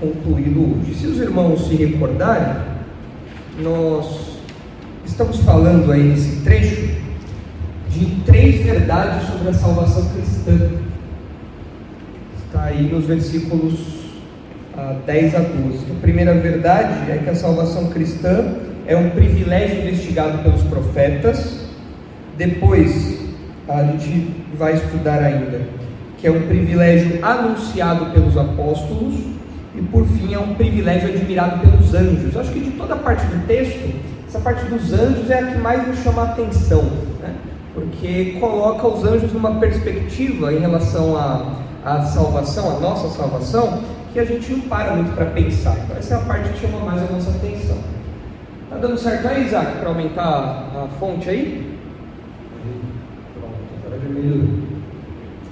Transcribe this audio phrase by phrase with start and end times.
[0.00, 0.94] concluí-lo hoje.
[0.94, 2.62] Se os irmãos se recordarem,
[3.58, 4.38] nós
[5.04, 6.98] estamos falando aí nesse trecho
[7.90, 10.70] de três verdades sobre a salvação cristã.
[12.46, 13.74] Está aí nos versículos
[14.76, 15.78] ah, 10 a 12.
[15.90, 18.54] A primeira verdade é que a salvação cristã
[18.86, 21.68] é um privilégio investigado pelos profetas.
[22.38, 23.20] Depois,
[23.68, 25.60] a gente vai estudar ainda
[26.20, 29.14] que é um privilégio anunciado pelos apóstolos
[29.80, 32.36] e por fim é um privilégio admirado pelos anjos.
[32.36, 33.94] Acho que de toda a parte do texto,
[34.28, 36.82] essa parte dos anjos é a que mais me chama a atenção,
[37.20, 37.34] né?
[37.72, 44.24] porque coloca os anjos numa perspectiva em relação à, salvação, à nossa salvação, que a
[44.24, 45.76] gente não para muito para pensar.
[45.84, 47.78] Então essa é a parte que chama mais a nossa atenção.
[48.68, 51.76] Tá dando certo aí, Isaac, para aumentar a fonte aí?
[53.34, 54.48] Pronto, agora já melhorou.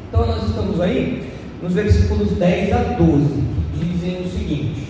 [0.08, 1.28] Então nós estamos aí
[1.62, 3.57] nos versículos 10 a 12, que
[3.98, 4.88] dizem o seguinte: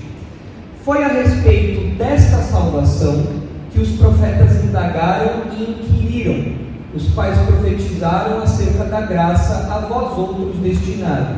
[0.85, 3.25] Foi a respeito desta salvação
[3.73, 6.55] que os profetas indagaram e inquiriram,
[6.95, 11.37] os quais profetizaram acerca da graça a vós outros destinada,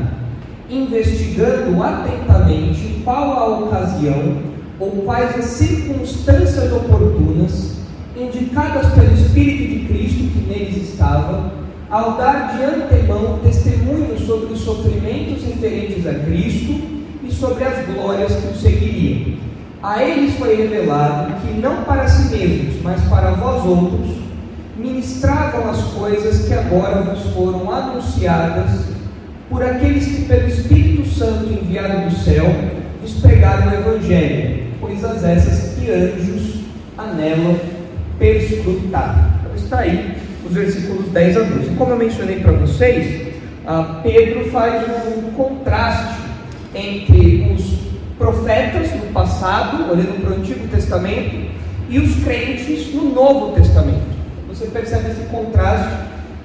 [0.69, 7.81] investigando atentamente qual a ocasião ou quais as circunstâncias oportunas
[8.17, 11.53] indicadas pelo Espírito de Cristo que neles estava
[11.91, 17.00] ao dar de antemão testemunho sobre os sofrimentos referentes a Cristo
[17.41, 19.39] sobre as glórias que o seguiriam.
[19.83, 24.19] A eles foi revelado que não para si mesmos, mas para vós outros,
[24.77, 28.85] ministravam as coisas que agora vos foram anunciadas
[29.49, 32.45] por aqueles que pelo Espírito Santo enviado do céu
[33.01, 36.61] vos pregaram o Evangelho, coisas essas que anjos
[36.97, 37.59] anelam
[38.19, 39.31] perscrutar.
[39.41, 40.15] Então está aí
[40.47, 41.71] os versículos 10 a 12.
[41.71, 43.33] Como eu mencionei para vocês,
[44.03, 46.30] Pedro faz um contraste
[46.75, 47.81] entre os
[48.19, 51.51] profetas no passado, olhando para o Antigo Testamento,
[51.89, 54.11] e os crentes no Novo Testamento.
[54.49, 55.97] Você percebe esse contraste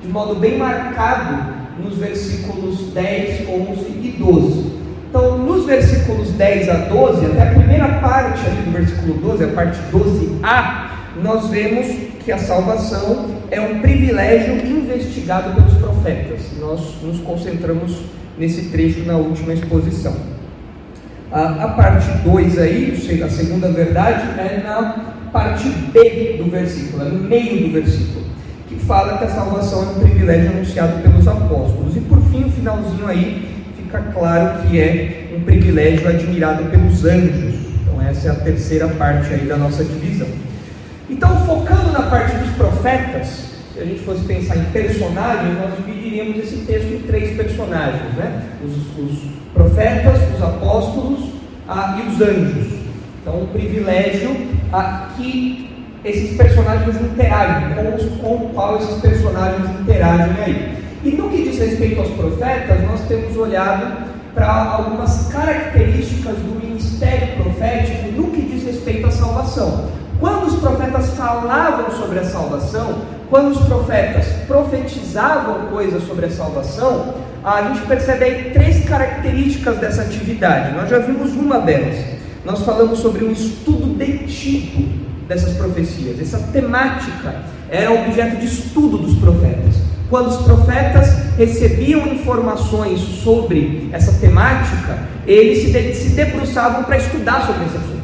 [0.01, 4.75] de modo bem marcado nos versículos 10, 11 e 12.
[5.09, 9.47] Então, nos versículos 10 a 12, até a primeira parte ali do versículo 12, a
[9.49, 10.85] parte 12a,
[11.22, 11.88] nós vemos
[12.23, 16.41] que a salvação é um privilégio investigado pelos profetas.
[16.59, 17.97] Nós nos concentramos
[18.38, 20.16] nesse trecho na última exposição.
[21.31, 27.09] A, a parte 2 aí, a segunda verdade, é na parte B do versículo, é
[27.09, 28.25] no meio do versículo,
[28.69, 31.96] que fala que a salvação é um privilégio anunciado pelos apóstolos.
[31.96, 37.56] E por fim, o finalzinho aí, fica claro que é um privilégio admirado pelos anjos.
[37.81, 40.28] Então essa é a terceira parte aí da nossa divisão.
[41.09, 46.37] Então, focando na parte dos profetas, se a gente fosse pensar em personagens, nós dividiríamos
[46.37, 48.41] esse texto em três personagens, né?
[48.63, 49.19] Os, os
[49.53, 51.29] profetas, os apóstolos
[51.67, 52.67] ah, e os anjos.
[53.21, 54.33] Então, um privilégio
[54.71, 55.69] ah, que
[56.05, 60.77] esses personagens interagem, com, os, com o qual esses personagens interagem aí.
[61.03, 67.43] E no que diz respeito aos profetas, nós temos olhado para algumas características do ministério
[67.43, 69.89] profético no que diz respeito à salvação.
[70.19, 77.15] Quando os profetas falavam sobre a salvação, quando os profetas profetizavam coisas sobre a salvação,
[77.43, 80.75] a gente percebe aí três características dessa atividade.
[80.75, 81.97] Nós já vimos uma delas.
[82.45, 84.87] Nós falamos sobre um estudo detido
[85.27, 86.19] dessas profecias.
[86.19, 87.35] Essa temática
[87.69, 89.75] era objeto de estudo dos profetas.
[90.09, 97.77] Quando os profetas recebiam informações sobre essa temática, eles se debruçavam para estudar sobre esse
[97.77, 97.94] assunto.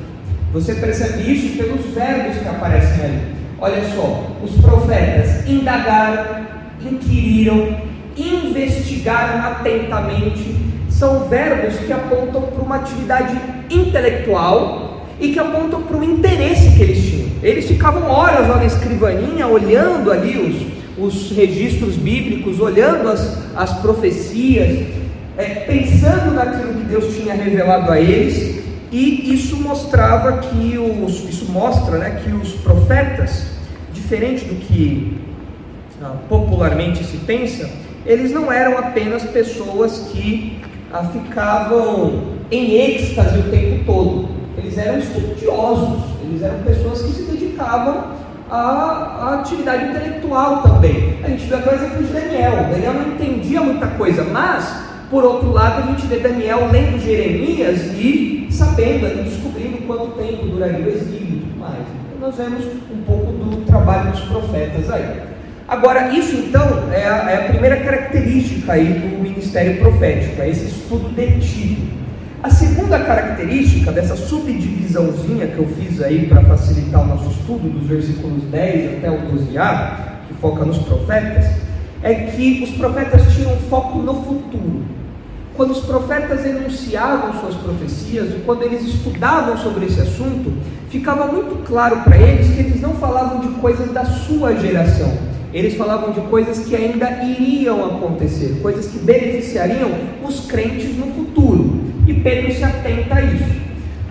[0.53, 3.21] Você percebe isso pelos verbos que aparecem ali.
[3.57, 6.45] Olha só, os profetas indagaram,
[6.81, 7.77] inquiriram,
[8.17, 10.55] investigaram atentamente.
[10.89, 13.39] São verbos que apontam para uma atividade
[13.69, 17.29] intelectual e que apontam para o interesse que eles tinham.
[17.41, 20.37] Eles ficavam horas lá na escrivaninha olhando ali
[20.97, 24.85] os, os registros bíblicos, olhando as, as profecias,
[25.37, 28.60] é, pensando naquilo que Deus tinha revelado a eles
[28.91, 33.45] e isso mostrava que os, isso mostra né, que os profetas,
[33.93, 35.17] diferente do que
[36.01, 37.69] ah, popularmente se pensa,
[38.05, 40.59] eles não eram apenas pessoas que
[40.91, 44.29] ah, ficavam em êxtase o tempo todo.
[44.57, 48.11] Eles eram estudiosos, eles eram pessoas que se dedicavam
[48.49, 51.17] à, atividade intelectual também.
[51.23, 52.67] A gente vê a coisa com Daniel.
[52.69, 57.81] Daniel não entendia muita coisa, mas por outro lado, a gente vê Daniel lendo Jeremias
[57.97, 61.83] e sabendo, e descobrindo quanto tempo duraria o exílio e tudo mais.
[62.07, 65.19] Então, nós vemos um pouco do trabalho dos profetas aí.
[65.67, 70.67] Agora, isso então é a, é a primeira característica aí do ministério profético, é esse
[70.67, 71.91] estudo detido.
[72.41, 77.85] A segunda característica dessa subdivisãozinha que eu fiz aí para facilitar o nosso estudo, dos
[77.85, 79.97] versículos 10 até o 12a,
[80.27, 81.45] que foca nos profetas,
[82.01, 85.00] é que os profetas tinham foco no futuro.
[85.61, 90.51] Quando os profetas enunciavam suas profecias e quando eles estudavam sobre esse assunto,
[90.89, 95.13] ficava muito claro para eles que eles não falavam de coisas da sua geração,
[95.53, 99.91] eles falavam de coisas que ainda iriam acontecer, coisas que beneficiariam
[100.27, 101.79] os crentes no futuro.
[102.07, 103.61] E Pedro se atenta a isso.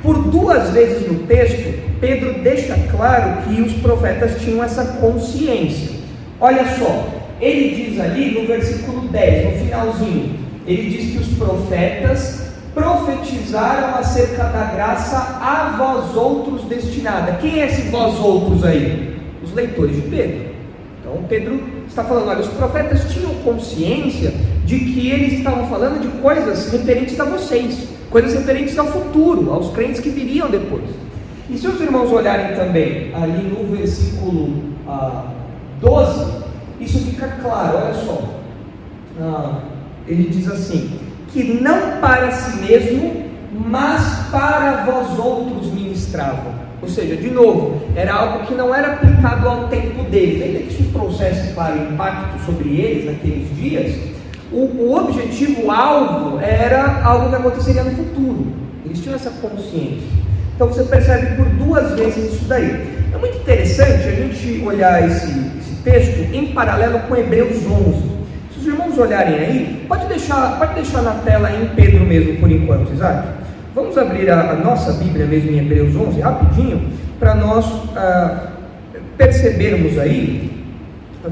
[0.04, 5.96] Por duas vezes no texto, Pedro deixa claro que os profetas tinham essa consciência.
[6.40, 7.08] Olha só,
[7.40, 14.44] ele diz ali no versículo 10, no finalzinho, ele diz que os profetas profetizaram acerca
[14.44, 17.32] da graça a vós outros destinada.
[17.34, 19.18] Quem é esse vós outros aí?
[19.42, 20.50] Os leitores de Pedro.
[21.00, 24.32] Então Pedro está falando, olha, os profetas tinham consciência
[24.64, 29.72] de que eles estavam falando de coisas referentes a vocês, coisas referentes ao futuro, aos
[29.72, 30.84] crentes que viriam depois.
[31.48, 35.24] E se os irmãos olharem também ali no versículo ah,
[35.80, 36.44] 12,
[36.80, 38.22] isso fica claro, olha só.
[39.20, 39.58] Ah,
[40.10, 40.98] ele diz assim:
[41.32, 46.52] que não para si mesmo, mas para vós outros ministravam.
[46.82, 50.72] Ou seja, de novo, era algo que não era aplicado ao tempo deles, ainda que
[50.72, 53.94] isso trouxesse, claro, impacto sobre eles naqueles dias,
[54.50, 58.46] o, o objetivo, o alvo, era algo que aconteceria no futuro.
[58.84, 60.08] Eles tinham essa consciência.
[60.56, 62.98] Então você percebe por duas vezes isso daí.
[63.14, 68.19] É muito interessante a gente olhar esse, esse texto em paralelo com Hebreus 11.
[68.60, 72.92] Os irmãos olharem aí, pode deixar, pode deixar na tela em Pedro mesmo por enquanto,
[72.92, 73.26] Isaac.
[73.74, 77.64] Vamos abrir a, a nossa Bíblia mesmo em Hebreus 11, rapidinho, para nós
[77.96, 78.48] ah,
[79.16, 80.62] percebermos aí,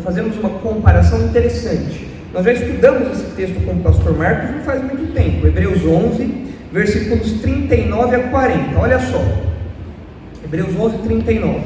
[0.03, 2.09] fazermos uma comparação interessante.
[2.33, 6.47] Nós já estudamos esse texto com o pastor Marcos não faz muito tempo, Hebreus 11,
[6.73, 8.79] versículos 39 a 40.
[8.79, 9.23] Olha só,
[10.43, 11.61] Hebreus 11, 39.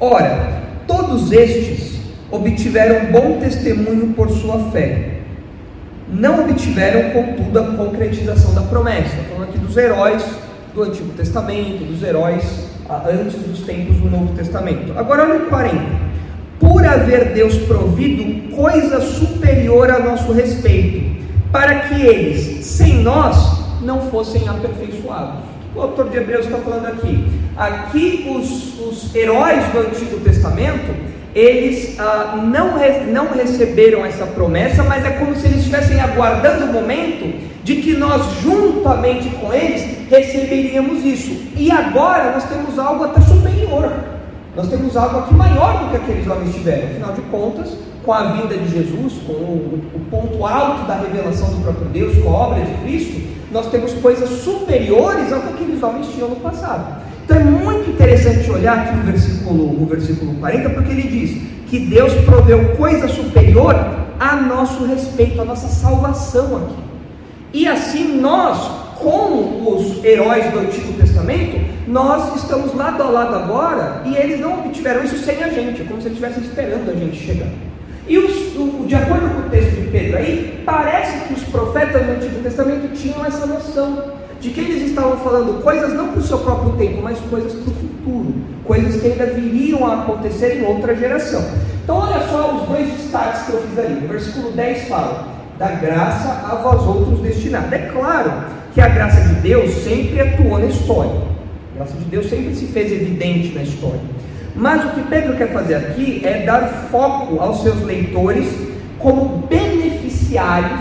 [0.00, 1.97] Ora, todos estes
[2.30, 5.18] obtiveram bom testemunho por sua fé
[6.10, 9.16] não obtiveram, contudo, a concretização da promessa.
[9.30, 10.24] Falando aqui dos heróis
[10.74, 12.68] do Antigo Testamento, dos heróis
[13.06, 14.98] antes dos tempos do Novo Testamento.
[14.98, 16.08] Agora olha o 40.
[16.58, 21.22] Por haver Deus provido coisa superior a nosso respeito,
[21.52, 23.36] para que eles, sem nós,
[23.82, 25.44] não fossem aperfeiçoados.
[25.76, 27.24] O autor de Hebreus está falando aqui.
[27.56, 30.94] Aqui os, os heróis do Antigo Testamento
[31.38, 36.64] eles ah, não, re, não receberam essa promessa, mas é como se eles estivessem aguardando
[36.64, 37.32] o momento
[37.62, 41.30] de que nós, juntamente com eles, receberíamos isso.
[41.56, 43.92] E agora nós temos algo até superior.
[44.56, 46.88] Nós temos algo aqui maior do que aqueles homens tiveram.
[46.88, 51.50] Afinal de contas, com a vinda de Jesus, com o, o ponto alto da revelação
[51.50, 53.20] do próprio Deus, com a obra de Cristo,
[53.52, 57.00] nós temos coisas superiores ao que aqueles homens tinham no passado.
[57.28, 61.80] Então é muito interessante olhar aqui o versículo, o versículo 40, porque ele diz que
[61.80, 63.74] Deus proveu coisa superior
[64.18, 66.82] a nosso respeito, a nossa salvação aqui.
[67.52, 68.58] E assim nós,
[68.96, 74.60] como os heróis do Antigo Testamento, nós estamos lado a lado agora e eles não
[74.60, 77.48] obtiveram isso sem a gente, é como se eles estivessem esperando a gente chegar.
[78.08, 82.06] E os, o, de acordo com o texto de Pedro aí, parece que os profetas
[82.06, 86.22] do Antigo Testamento tinham essa noção de que eles estavam falando coisas não para o
[86.22, 90.64] seu próprio tempo, mas coisas para o futuro, coisas que ainda viriam a acontecer em
[90.64, 91.44] outra geração.
[91.82, 94.04] Então, olha só os dois destaques que eu fiz ali.
[94.04, 95.28] O versículo 10 fala:
[95.58, 97.74] Da graça a vós outros destinada.
[97.74, 98.32] É claro
[98.74, 101.20] que a graça de Deus sempre atuou na história,
[101.74, 104.00] a graça de Deus sempre se fez evidente na história.
[104.54, 108.48] Mas o que Pedro quer fazer aqui é dar foco aos seus leitores
[108.98, 110.80] como beneficiários,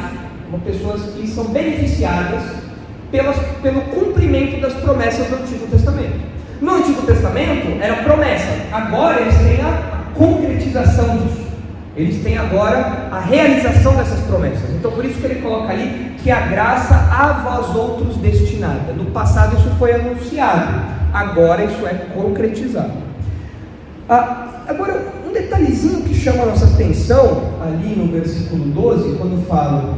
[0.50, 2.67] como pessoas que são beneficiadas
[3.12, 6.20] pelas, pelo cumprimento das promessas do Antigo Testamento.
[6.62, 11.48] No Antigo Testamento era promessa, agora eles têm a concretização disso.
[11.96, 14.70] Eles têm agora a realização dessas promessas.
[14.72, 18.94] Então por isso que ele coloca ali que a graça a vós outros destinada.
[18.94, 20.80] No passado isso foi anunciado,
[21.14, 23.08] agora isso é concretizado.
[24.10, 29.98] Ah, agora, um detalhezinho que chama a nossa atenção ali no versículo 12, quando fala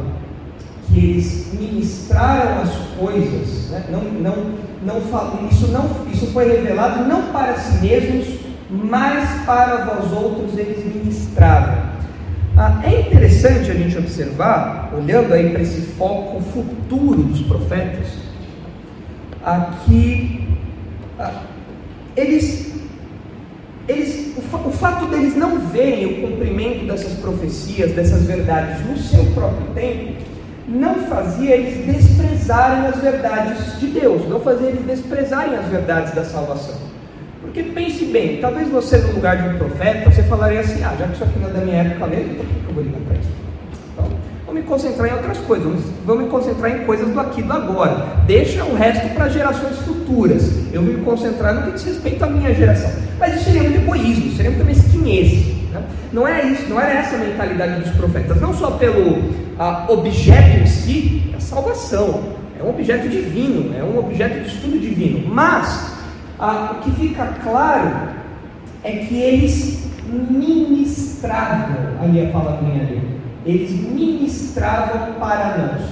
[0.92, 3.84] que eles ministraram as coisas, né?
[3.90, 4.36] não, não,
[4.82, 10.84] não, isso, não, isso foi revelado não para si mesmos, mas para vós outros eles
[10.84, 11.90] ministravam.
[12.56, 18.08] Ah, é interessante a gente observar, olhando aí para esse foco futuro dos profetas,
[19.84, 20.48] que
[21.18, 21.42] ah,
[22.16, 22.74] eles,
[23.88, 29.24] eles, o, o fato deles não verem o cumprimento dessas profecias, dessas verdades no seu
[29.26, 30.20] próprio tempo,
[30.70, 36.24] não fazia eles desprezarem as verdades de Deus, não fazia eles desprezarem as verdades da
[36.24, 36.76] salvação.
[37.40, 41.06] Porque pense bem, talvez você no lugar de um profeta, você falaria assim, ah, já
[41.06, 43.00] que isso aqui não é da minha época mesmo, então por que eu vou ligar
[43.00, 43.28] para isso?
[43.92, 44.08] Então,
[44.46, 48.06] vou me concentrar em outras coisas, vou me concentrar em coisas do aqui do agora.
[48.26, 50.48] Deixa o resto para gerações futuras.
[50.72, 52.90] Eu vou me concentrar no que diz respeito à minha geração.
[53.18, 55.49] Mas isso seria muito egoísmo, seria muito mesquinhez.
[55.70, 55.82] Né?
[56.12, 60.58] Não é isso, não era essa a mentalidade dos profetas, não só pelo ah, objeto
[60.58, 62.22] em si, a salvação,
[62.58, 65.94] é um objeto divino, é um objeto de estudo divino, mas
[66.38, 68.08] ah, o que fica claro
[68.82, 75.82] é que eles ministravam, ali a palavrinha ali, eles ministravam para nós,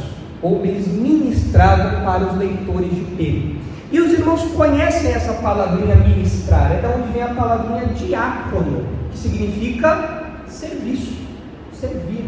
[0.42, 3.58] ou eles ministravam para os leitores de Pedro.
[3.90, 10.24] E os irmãos conhecem essa palavrinha ministrar, é da onde vem a palavrinha diácono, significa
[10.48, 11.12] serviço,
[11.72, 12.24] servir.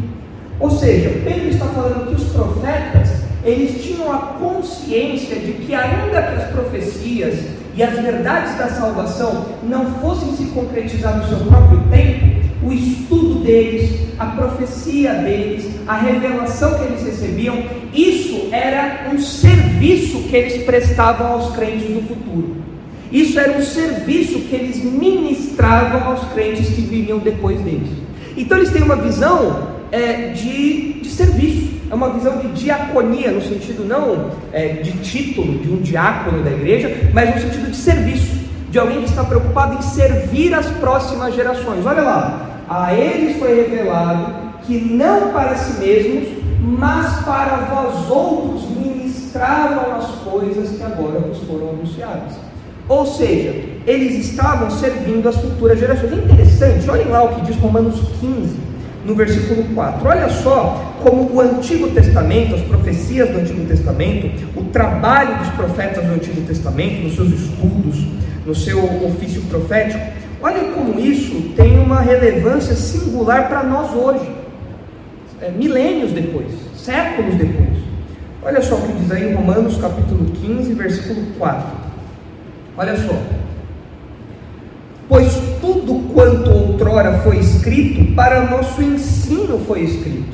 [0.59, 3.09] Ou seja, Pedro está falando que os profetas,
[3.42, 7.38] eles tinham a consciência de que ainda que as profecias
[7.75, 13.42] e as verdades da salvação não fossem se concretizar no seu próprio tempo, o estudo
[13.42, 17.56] deles, a profecia deles, a revelação que eles recebiam,
[17.94, 22.69] isso era um serviço que eles prestavam aos crentes no futuro.
[23.12, 27.88] Isso era um serviço que eles ministravam aos crentes que viriam depois deles.
[28.37, 33.43] Então eles têm uma visão é, de, de serviço, é uma visão de diaconia, no
[33.43, 38.38] sentido não é, de título de um diácono da igreja, mas no sentido de serviço,
[38.71, 41.85] de alguém que está preocupado em servir as próximas gerações.
[41.85, 46.29] Olha lá, a eles foi revelado que não para si mesmos,
[46.61, 52.50] mas para vós outros ministravam as coisas que agora vos foram anunciadas.
[52.90, 53.54] Ou seja,
[53.87, 56.12] eles estavam servindo as futuras gerações.
[56.12, 58.56] É interessante, olhem lá o que diz Romanos 15,
[59.06, 60.09] no versículo 4.
[60.09, 66.04] Olha só como o Antigo Testamento, as profecias do Antigo Testamento, o trabalho dos profetas
[66.04, 68.04] do Antigo Testamento, nos seus estudos,
[68.44, 74.26] no seu ofício profético, Olha como isso tem uma relevância singular para nós hoje,
[75.38, 77.78] é, milênios depois, séculos depois.
[78.42, 81.79] Olha só o que diz aí Romanos capítulo 15, versículo 4.
[82.76, 83.14] Olha só.
[85.08, 90.32] Pois tudo quanto outrora foi escrito, para nosso ensino foi escrito,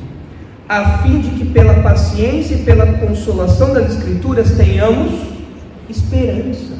[0.69, 5.13] a fim de que pela paciência e pela consolação das Escrituras tenhamos
[5.89, 6.77] esperança.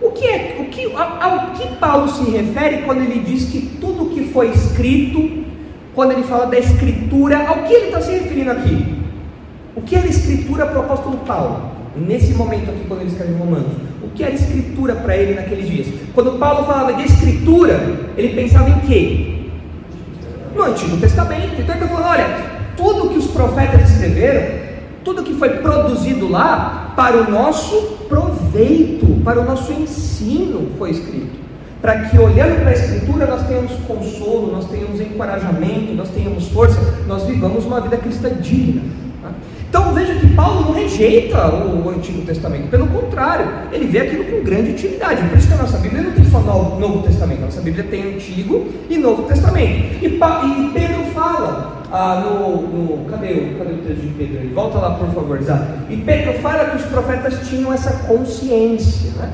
[0.00, 4.14] O que é, o que, ao que Paulo se refere quando ele diz que tudo
[4.14, 5.44] que foi escrito,
[5.94, 8.98] quando ele fala da escritura, ao que ele está se referindo aqui?
[9.76, 11.70] O que era escritura para o apóstolo Paulo?
[11.94, 13.72] Nesse momento aqui, quando ele escreve Romanos,
[14.10, 15.86] o que era escritura para ele naqueles dias?
[16.14, 17.80] Quando Paulo falava de escritura,
[18.16, 19.38] ele pensava em quê?
[20.54, 21.60] No Antigo Testamento.
[21.60, 22.26] Então ele está falando: olha,
[22.76, 24.58] tudo que os profetas escreveram,
[25.04, 31.40] tudo que foi produzido lá, para o nosso proveito, para o nosso ensino foi escrito.
[31.80, 36.78] Para que olhando para a Escritura nós tenhamos consolo, nós tenhamos encorajamento, nós tenhamos força,
[37.06, 38.82] nós vivamos uma vida cristã digna.
[39.22, 39.30] Tá?
[39.68, 44.44] Então veja que Paulo não rejeita o Antigo Testamento, pelo contrário, ele vê aquilo com
[44.44, 45.26] grande utilidade.
[45.28, 47.84] Por isso que a nossa Bíblia não tem só Novo, Novo Testamento, a nossa Bíblia
[47.84, 50.04] tem Antigo e Novo Testamento.
[50.04, 54.54] E, e Pedro fala ah, no, no, cadê, o, cadê o texto de Pedro?
[54.54, 55.58] Volta lá, por favor, Zé.
[55.88, 59.10] E Pedro fala que os profetas tinham essa consciência.
[59.12, 59.30] Né?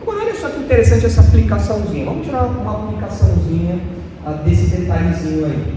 [0.00, 2.04] Agora, olha só que interessante essa aplicaçãozinha.
[2.04, 3.80] Vamos tirar uma aplicaçãozinha
[4.24, 5.74] ah, desse detalhezinho aí.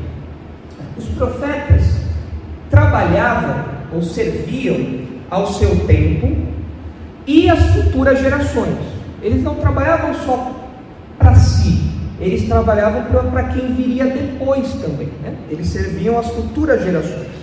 [0.96, 1.82] Os profetas
[2.70, 6.32] trabalhavam ou serviam ao seu tempo
[7.26, 8.78] e às futuras gerações.
[9.22, 10.52] Eles não trabalhavam só
[11.18, 11.82] para si,
[12.20, 15.34] eles trabalhavam para quem viria depois também, né?
[15.50, 17.34] eles serviam às futuras gerações.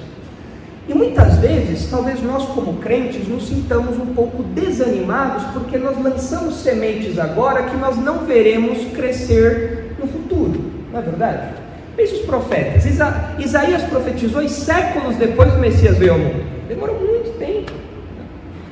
[0.89, 6.57] E muitas vezes, talvez nós como crentes nos sintamos um pouco desanimados porque nós lançamos
[6.57, 10.61] sementes agora que nós não veremos crescer no futuro,
[10.93, 11.55] não é verdade?
[11.97, 17.10] Pense os profetas, Isa Isaías profetizou e séculos depois o Messias veio ao mundo, demorou.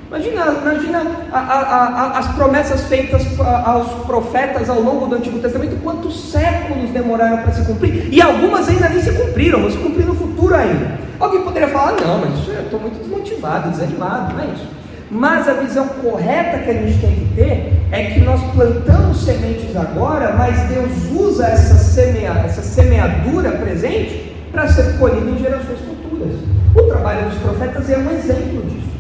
[0.09, 5.77] Imagina, imagina a, a, a, as promessas feitas aos profetas ao longo do Antigo Testamento,
[5.83, 10.07] quantos séculos demoraram para se cumprir, e algumas ainda nem se cumpriram, vão se cumprir
[10.07, 10.99] no futuro ainda.
[11.21, 14.67] Alguém poderia falar, não, mas isso, eu estou muito desmotivado, desanimado, não é isso.
[15.11, 19.77] Mas a visão correta que a gente tem que ter é que nós plantamos sementes
[19.77, 26.35] agora, mas Deus usa essa, semea, essa semeadura presente para ser colhida em gerações futuras.
[26.75, 28.98] O trabalho dos profetas é um exemplo disso.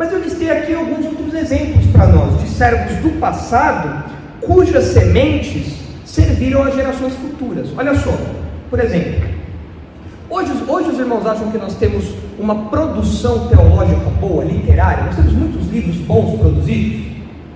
[0.00, 4.02] Mas eu listei aqui alguns outros exemplos para nós de servos do passado
[4.40, 5.74] cujas sementes
[6.06, 7.68] serviram às gerações futuras.
[7.76, 8.16] Olha só,
[8.70, 9.28] por exemplo,
[10.30, 15.04] hoje, hoje os irmãos acham que nós temos uma produção teológica boa, literária?
[15.04, 17.06] Nós temos muitos livros bons produzidos?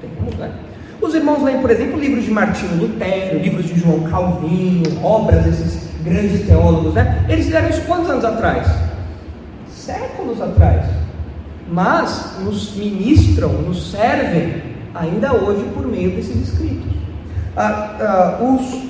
[0.03, 0.53] Temos, né?
[1.01, 5.89] Os irmãos leem, por exemplo, livros de Martinho Lutero, livros de João Calvino, obras desses
[6.05, 7.25] grandes teólogos, né?
[7.27, 8.69] Eles fizeram isso quantos anos atrás?
[9.75, 11.04] Séculos atrás.
[11.69, 14.63] Mas nos ministram, nos servem
[14.95, 16.93] ainda hoje por meio desses escritos.
[17.57, 18.83] Ah, ah, os,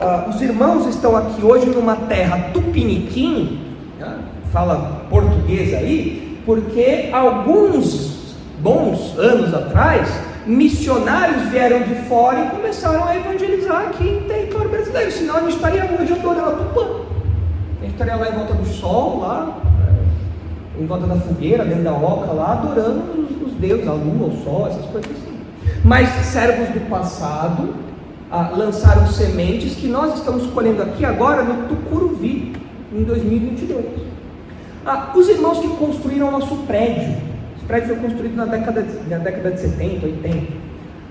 [0.00, 3.60] ah, os irmãos estão aqui hoje numa terra tupiniquim,
[3.98, 4.18] né?
[4.52, 10.08] fala português aí, porque alguns bons anos atrás
[10.46, 15.10] missionários vieram de fora e começaram a evangelizar aqui em território brasileiro.
[15.10, 16.86] Senão a gente estaria hoje adorando a Tupã.
[17.80, 19.58] A gente estaria lá em volta do sol, lá,
[20.78, 24.44] em volta da fogueira, dentro da oca, lá, adorando os, os deuses, a lua, o
[24.44, 25.38] sol, essas coisas assim.
[25.84, 27.74] Mas servos do passado
[28.30, 32.54] ah, lançaram sementes que nós estamos colhendo aqui agora no Tucuruvi,
[32.92, 33.84] em 2022.
[34.84, 37.16] Ah, os irmãos que construíram o nosso prédio,
[37.66, 40.52] prédio foi construído na década de, na década de 70, 80.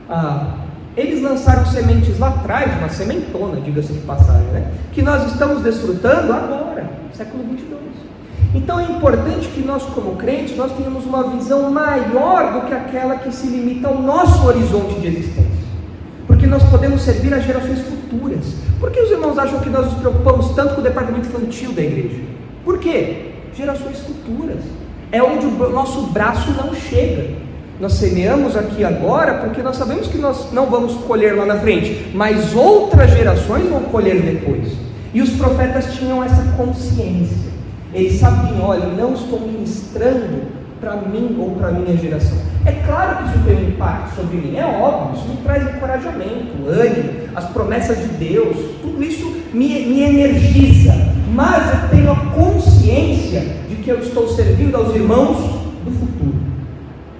[0.10, 0.56] Ah,
[0.96, 4.72] eles lançaram sementes lá atrás, uma sementona, diga-se de passagem, né?
[4.94, 7.85] que nós estamos desfrutando agora, século 22.
[8.56, 13.18] Então é importante que nós, como crentes, nós tenhamos uma visão maior do que aquela
[13.18, 15.66] que se limita ao nosso horizonte de existência.
[16.26, 18.56] Porque nós podemos servir a gerações futuras.
[18.80, 21.82] Por que os irmãos acham que nós nos preocupamos tanto com o departamento infantil da
[21.82, 22.22] igreja?
[22.64, 23.34] Por quê?
[23.54, 24.60] Gerações futuras
[25.12, 27.36] é onde o nosso braço não chega.
[27.78, 32.10] Nós semeamos aqui agora porque nós sabemos que nós não vamos colher lá na frente,
[32.14, 34.72] mas outras gerações vão colher depois.
[35.14, 37.55] E os profetas tinham essa consciência.
[37.96, 40.44] Eles sabiam, olha, não estou ministrando
[40.80, 42.38] para mim ou para minha geração.
[42.66, 46.68] É claro que isso tem um impacto sobre mim, é óbvio, isso me traz encorajamento,
[46.68, 50.94] ânimo, as promessas de Deus, tudo isso me, me energiza,
[51.34, 55.38] mas eu tenho a consciência que eu estou servindo aos irmãos
[55.86, 56.34] do futuro.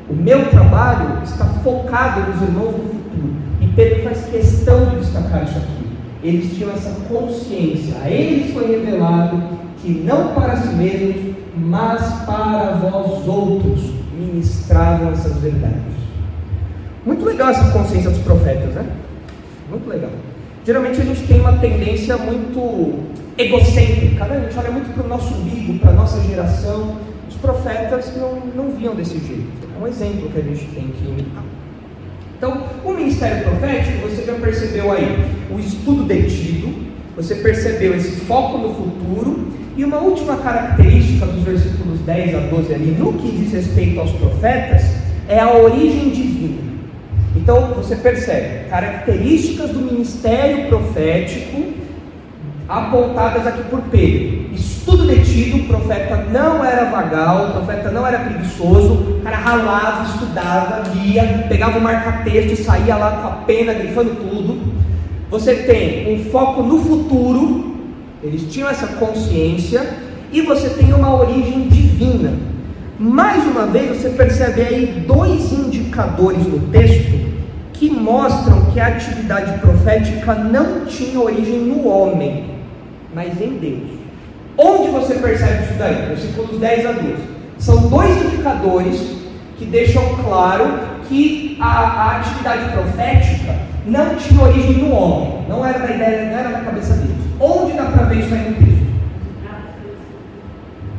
[0.10, 3.36] O meu trabalho está focado nos irmãos do futuro.
[3.62, 5.86] E Pedro faz questão de destacar isso aqui.
[6.24, 7.98] Eles tinham essa consciência.
[8.04, 9.44] A eles foi revelado
[9.86, 15.94] que não para si mesmos, mas para vós outros ministravam essas verdades.
[17.06, 18.84] Muito legal essa consciência dos profetas, né?
[19.70, 20.10] Muito legal.
[20.66, 23.00] Geralmente a gente tem uma tendência muito
[23.38, 24.38] egocêntrica, né?
[24.38, 26.98] a gente olha muito para o nosso umbigo, para a nossa geração.
[27.30, 29.46] Os profetas não, não viam desse jeito.
[29.78, 31.44] É um exemplo que a gente tem que imitar.
[32.38, 36.74] Então, o ministério profético, você já percebeu aí o estudo detido,
[37.16, 42.74] você percebeu esse foco no futuro, e uma última característica dos versículos 10 a 12
[42.74, 44.84] ali, no que diz respeito aos profetas,
[45.28, 46.62] é a origem divina.
[47.36, 51.74] Então, você percebe características do ministério profético
[52.68, 54.54] apontadas aqui por Pedro.
[54.54, 60.10] Estudo detido, o profeta não era vagal, o profeta não era preguiçoso, o cara ralava,
[60.10, 64.74] estudava, lia, pegava o marca-texto e saía lá com a pena, grifando tudo.
[65.30, 67.75] Você tem um foco no futuro,
[68.26, 69.88] eles tinham essa consciência,
[70.32, 72.34] e você tem uma origem divina.
[72.98, 77.26] Mais uma vez, você percebe aí dois indicadores no texto
[77.74, 82.52] que mostram que a atividade profética não tinha origem no homem,
[83.14, 83.96] mas em Deus.
[84.58, 86.08] Onde você percebe isso daí?
[86.08, 87.16] Versículos 10 a 12.
[87.58, 89.00] São dois indicadores
[89.58, 95.80] que deixam claro que a, a, atividade profética não tinha origem no homem, não era
[95.80, 97.16] da ideia, não era da cabeça deles.
[97.40, 98.86] Onde dá para ver isso aí no texto?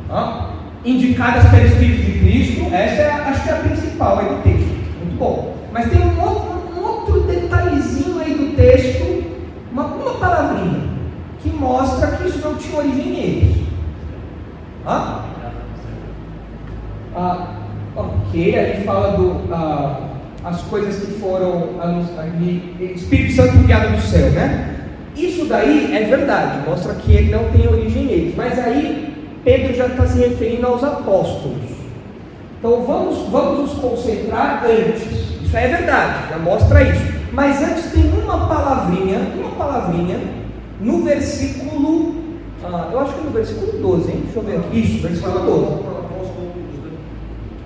[0.08, 0.50] Ah,
[0.84, 4.68] indicadas pelo Espírito de Cristo, essa é, acho que é a principal aí do texto.
[5.00, 5.56] Muito bom.
[5.72, 9.24] Mas tem um outro, um outro detalhezinho aí do texto,
[9.72, 10.88] uma, uma palavrinha
[11.42, 13.66] que mostra que isso não tinha origem neles.
[14.86, 15.22] Hã?
[17.16, 17.46] Ah,
[17.96, 20.00] ok, aí fala do, ah,
[20.46, 24.76] as coisas que foram ali, Espírito Santo enviado do céu, né?
[25.16, 28.34] Isso daí é verdade, mostra que ele não tem origem neles.
[28.36, 29.12] Mas aí
[29.44, 31.58] Pedro já está se referindo aos apóstolos.
[32.60, 35.02] Então vamos, vamos nos concentrar antes.
[35.42, 37.02] Isso é verdade, já mostra isso.
[37.32, 40.20] Mas antes tem uma palavrinha, uma palavrinha
[40.80, 42.14] no versículo,
[42.64, 44.20] ah, eu acho que no versículo 12, hein?
[44.24, 44.78] Deixa eu ver aqui.
[44.78, 45.96] Isso, versículo 12.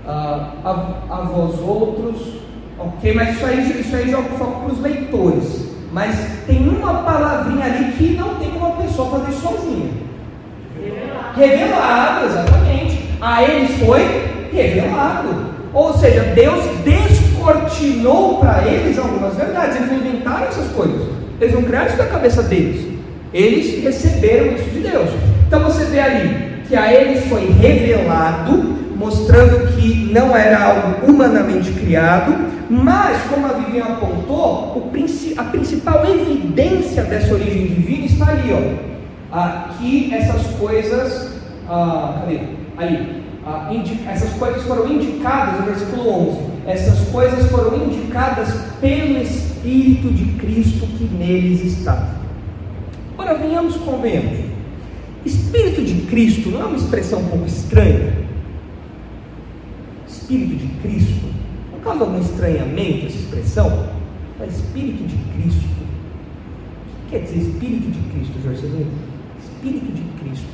[0.07, 0.71] Ah, a,
[1.15, 2.40] a vós outros,
[2.81, 5.71] ok, mas isso aí, isso aí joga foco para os leitores.
[5.93, 6.17] Mas
[6.47, 9.91] tem uma palavrinha ali que não tem como a pessoa fazer sozinha.
[10.77, 11.41] Revelado.
[11.41, 13.11] Revelado, exatamente.
[13.21, 15.51] A eles foi revelado.
[15.73, 19.77] Ou seja, Deus descortinou para eles algumas verdades.
[19.77, 21.09] Eles não inventaram essas coisas.
[21.41, 22.87] Eles não criaram isso da cabeça deles.
[23.33, 25.11] Eles receberam isso de Deus.
[25.47, 31.73] Então você vê ali que a eles foi revelado, mostrando que não era algo humanamente
[31.73, 32.33] criado,
[32.71, 34.93] mas, como a Vivian apontou, o,
[35.37, 38.91] a principal evidência dessa origem divina está ali, ó.
[39.37, 41.33] Aqui essas coisas,
[41.69, 42.41] ah, cadê?
[42.79, 43.21] Ali.
[43.45, 43.73] Ah,
[44.09, 46.39] essas coisas foram indicadas no versículo 11.
[46.67, 52.21] Essas coisas foram indicadas pelo Espírito de Cristo que neles estava.
[53.19, 54.39] Agora venhamos convenhamos.
[55.25, 58.13] Espírito de Cristo não é uma expressão um pouco estranha?
[60.09, 61.27] Espírito de Cristo,
[61.83, 63.89] causa algum estranhamento essa expressão?
[64.39, 68.87] Mas Espírito de Cristo, o que quer dizer Espírito de Cristo, Jorge?
[69.39, 70.47] Espírito de Cristo.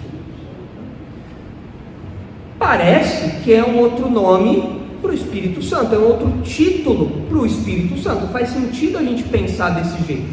[2.58, 7.38] Parece que é um outro nome para o Espírito Santo, é um outro título para
[7.38, 8.26] o Espírito Santo.
[8.28, 10.26] Faz sentido a gente pensar desse jeito.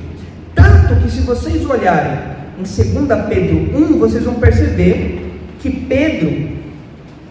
[0.55, 6.57] Tanto que, se vocês olharem em 2 Pedro 1, vocês vão perceber que Pedro,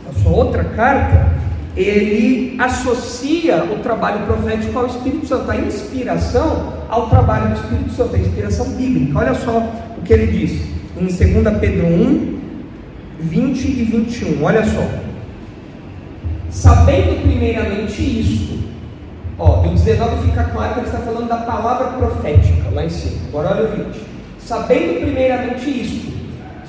[0.06, 1.41] na sua outra carta,
[1.76, 8.14] ele associa o trabalho profético ao Espírito Santo, a inspiração ao trabalho do Espírito Santo,
[8.14, 9.18] a inspiração bíblica.
[9.18, 9.58] Olha só
[9.96, 12.38] o que ele diz em 2 Pedro 1,
[13.20, 14.44] 20 e 21.
[14.44, 14.86] Olha só.
[16.50, 18.58] Sabendo primeiramente isto,
[19.38, 23.16] ó, do 19 fica claro que ele está falando da palavra profética lá em cima.
[23.28, 24.00] Agora olha o 20.
[24.38, 26.11] Sabendo primeiramente isto,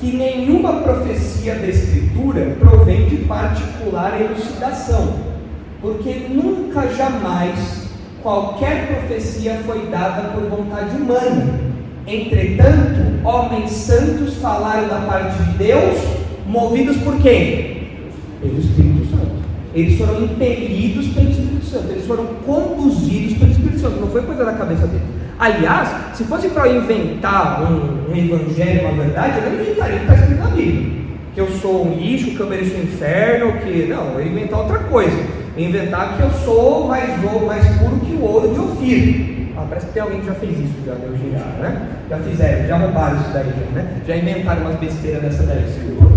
[0.04, 5.14] que nenhuma profecia da Escritura provém de particular elucidação,
[5.82, 7.88] porque nunca jamais
[8.22, 11.58] qualquer profecia foi dada por vontade humana.
[12.06, 15.98] Entretanto, homens santos falaram da parte de Deus,
[16.46, 17.88] movidos por quem?
[18.42, 19.32] Pelo Espírito Santo.
[19.74, 23.52] Eles foram impelidos pelo Espírito Santo, eles foram conduzidos pelo
[23.84, 25.04] Santo, não foi coisa da cabeça dele.
[25.38, 30.06] Aliás, se fosse para inventar um, um, evangelho, uma verdade, eu não inventaria o que
[30.06, 31.04] está escrito na Bíblia.
[31.34, 33.88] Que eu sou um lixo, que eu mereço um inferno, que.
[33.88, 35.18] Não, eu ia inventar outra coisa.
[35.58, 37.10] Eu ia inventar que eu sou mais,
[37.46, 39.34] mais puro que o ouro de Ofir.
[39.58, 41.88] Ah, parece que tem alguém que já fez isso já, em dia, né?
[42.10, 43.88] Já fizeram, já roubaram isso daí, né?
[44.08, 45.66] Já inventaram umas besteiras dessa daí.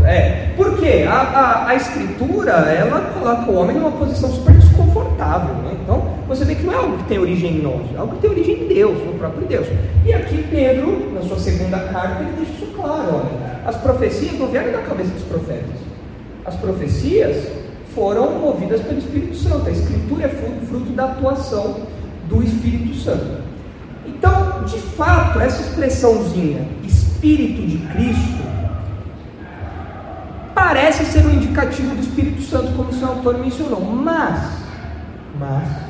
[0.04, 5.72] É, porque a, a, a escritura, ela coloca o homem numa posição super desconfortável, né?
[5.82, 6.05] Então,
[6.36, 8.30] você vê que não é algo que tem origem em nós, é algo que tem
[8.30, 9.66] origem em Deus, no próprio Deus.
[10.04, 13.56] E aqui Pedro, na sua segunda carta, ele deixa isso claro, olha.
[13.66, 15.76] As profecias não vieram da cabeça dos profetas.
[16.44, 17.48] As profecias
[17.94, 19.68] foram movidas pelo Espírito Santo.
[19.68, 21.80] A escritura é fruto, da atuação
[22.28, 23.42] do Espírito Santo.
[24.06, 28.44] Então, de fato, essa expressãozinha Espírito de Cristo
[30.54, 34.40] parece ser um indicativo do Espírito Santo, como o seu autor mencionou, mas,
[35.38, 35.85] mas,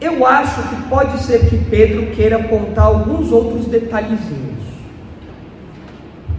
[0.00, 4.60] eu acho que pode ser que Pedro queira apontar alguns outros detalhezinhos.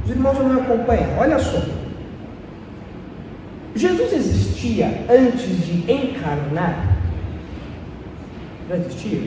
[0.03, 1.61] Os irmãos não me acompanham, olha só.
[3.75, 6.97] Jesus existia antes de encarnar?
[8.67, 9.21] Já existia?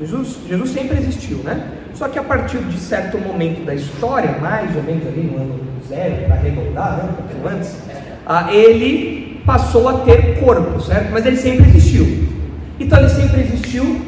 [0.00, 1.72] Jesus, Jesus sempre existiu, né?
[1.94, 5.60] Só que a partir de certo momento da história, mais ou menos ali no ano
[5.88, 7.78] zero, para arredondar, né, um pouquinho antes,
[8.26, 11.10] ah, ele passou a ter corpo, certo?
[11.10, 12.35] Mas ele sempre existiu.
[12.78, 14.00] Então ele sempre existiu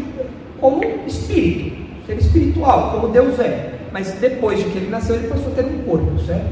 [0.61, 1.77] como espírito,
[2.07, 3.75] ser espiritual, como Deus é.
[3.93, 6.47] Mas depois de que ele nasceu, ele passou a ter um corpo, certo?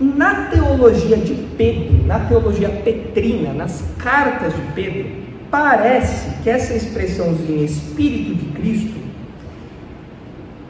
[0.00, 5.10] Na teologia de Pedro, na teologia petrina, nas cartas de Pedro,
[5.50, 8.98] parece que essa expressãozinha Espírito de Cristo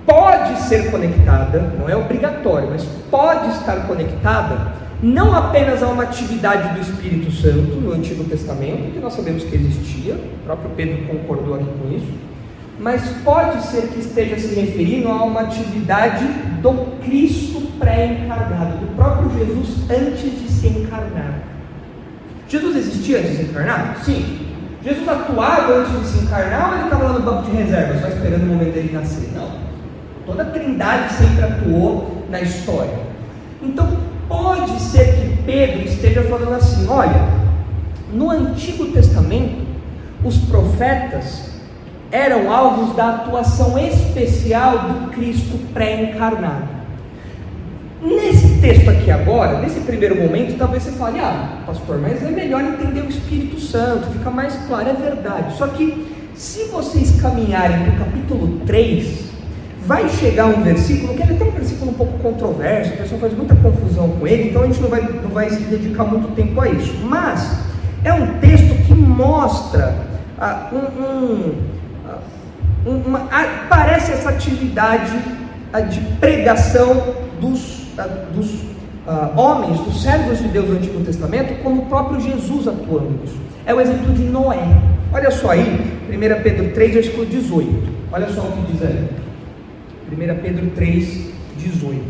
[0.06, 6.74] pode ser conectada, não é obrigatório, mas pode estar conectada não apenas a uma atividade
[6.74, 11.54] do Espírito Santo no Antigo Testamento, que nós sabemos que existia, o próprio Pedro concordou
[11.54, 12.12] aqui com isso,
[12.80, 16.24] mas pode ser que esteja se referindo a uma atividade
[16.62, 21.42] do Cristo pré-encarnado, do próprio Jesus antes de se encarnar.
[22.48, 23.98] Jesus existia antes de se encarnar?
[24.04, 24.46] Sim.
[24.82, 28.08] Jesus atuava antes de se encarnar ou ele estava lá no banco de reserva, só
[28.08, 29.30] esperando o momento dele nascer?
[29.34, 29.50] Não.
[30.24, 32.98] Toda a trindade sempre atuou na história.
[33.62, 37.28] Então, pode ser que Pedro esteja falando assim: olha,
[38.12, 39.66] no Antigo Testamento,
[40.22, 41.48] os profetas
[42.10, 46.78] eram alvos da atuação especial do Cristo pré-encarnado.
[48.00, 52.62] Nesse texto aqui agora, nesse primeiro momento, talvez você fale, ah, pastor, mas é melhor
[52.62, 55.56] entender o Espírito Santo, fica mais claro, é verdade.
[55.56, 59.27] Só que se vocês caminharem para o capítulo 3,
[59.88, 63.20] vai chegar um versículo, que ele é até um versículo um pouco controverso, o pessoal
[63.22, 66.34] faz muita confusão com ele, então a gente não vai, não vai se dedicar muito
[66.34, 66.94] tempo a isso.
[67.04, 67.58] Mas
[68.04, 69.96] é um texto que mostra
[70.38, 71.54] ah, um, um,
[72.06, 72.18] ah,
[72.84, 73.20] uma,
[73.70, 75.18] parece essa atividade
[75.72, 78.68] ah, de pregação dos, ah, dos
[79.34, 83.40] homens, dos servos de Deus do Antigo Testamento, como o próprio Jesus atuando nisso.
[83.64, 84.68] É o exemplo de Noé.
[85.10, 87.88] Olha só aí, 1 Pedro 3, versículo 18.
[88.12, 89.08] Olha só o que diz aí.
[90.10, 92.02] 1 Pedro 3, 18.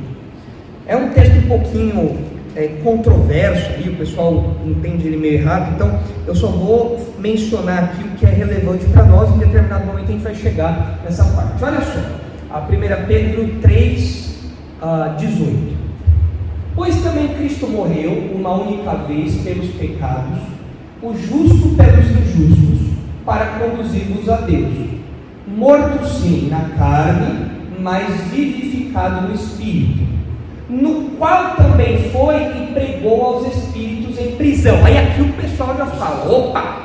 [0.86, 2.18] É um texto um pouquinho
[2.56, 8.02] é, controverso aí, o pessoal entende ele meio errado, então eu só vou mencionar aqui
[8.02, 11.62] o que é relevante para nós, em determinado momento a gente vai chegar nessa parte.
[11.62, 12.00] Olha só,
[12.50, 14.38] a 1 Pedro 3,
[14.82, 15.78] uh, 18.
[16.74, 20.38] Pois também Cristo morreu uma única vez pelos pecados,
[21.02, 22.88] o justo pelos injustos,
[23.24, 24.88] para conduzir-vos a Deus.
[25.46, 27.47] Morto sim na carne,
[27.80, 30.08] mas vivificado no espírito
[30.68, 34.84] no qual também foi e pregou aos espíritos em prisão.
[34.84, 36.82] Aí aqui o pessoal já fala: opa,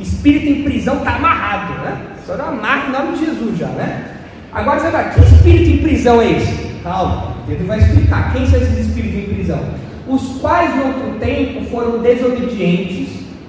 [0.00, 1.98] espírito em prisão está amarrado, né?
[2.26, 4.12] Só não amarra em nome de Jesus já, né?
[4.52, 6.66] Agora você vai, que espírito em prisão é esse?
[6.82, 9.60] Calma, ele vai explicar quem são esses espíritos em prisão.
[10.08, 13.08] Os quais no outro tempo foram desobedientes,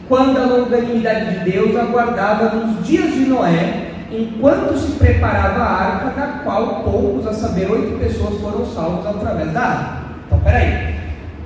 [0.10, 6.20] quando a longanimidade de Deus aguardava nos dias de Noé enquanto se preparava a arca,
[6.20, 9.98] na qual poucos, a saber, oito pessoas foram salvos através da arca.
[10.26, 10.96] Então, peraí.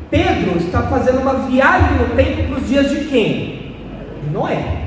[0.10, 3.76] Pedro está fazendo uma viagem no tempo para os dias de quem?
[4.24, 4.82] De Noé.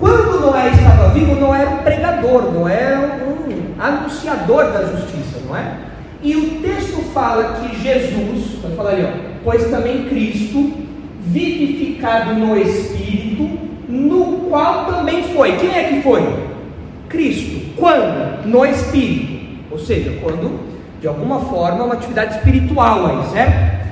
[0.00, 3.42] Quando Noé estava vivo, Noé era um pregador, Noé era um
[3.78, 5.76] anunciador da justiça, não é?
[6.22, 9.08] E o texto fala que Jesus, vai falar ali, ó,
[9.44, 10.72] pois também Cristo,
[11.20, 13.58] vivificado no Espírito,
[13.88, 15.56] no qual também foi.
[15.56, 16.51] Quem é que foi?
[17.12, 17.74] Cristo.
[17.76, 18.46] Quando?
[18.46, 19.42] No Espírito.
[19.70, 20.58] Ou seja, quando,
[21.00, 23.82] de alguma forma, uma atividade espiritual aí, certo?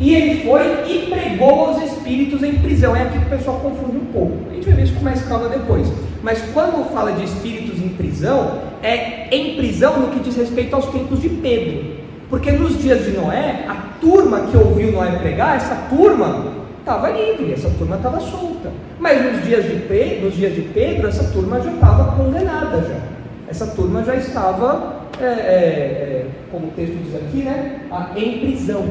[0.00, 2.96] E ele foi e pregou aos espíritos em prisão.
[2.96, 4.50] É aqui que o pessoal confunde um pouco.
[4.50, 5.86] A gente vai ver isso com mais calma depois.
[6.22, 10.86] Mas quando fala de espíritos em prisão, é em prisão no que diz respeito aos
[10.86, 12.00] tempos de Pedro.
[12.30, 17.52] Porque nos dias de Noé, a turma que ouviu Noé pregar, essa turma estava livre,
[17.52, 18.72] essa turma estava solta.
[18.98, 23.00] Mas nos dias, de Pedro, nos dias de Pedro, essa turma já estava condenada já.
[23.48, 27.80] Essa turma já estava, é, é, é, como o texto diz aqui, né,
[28.16, 28.84] em prisão.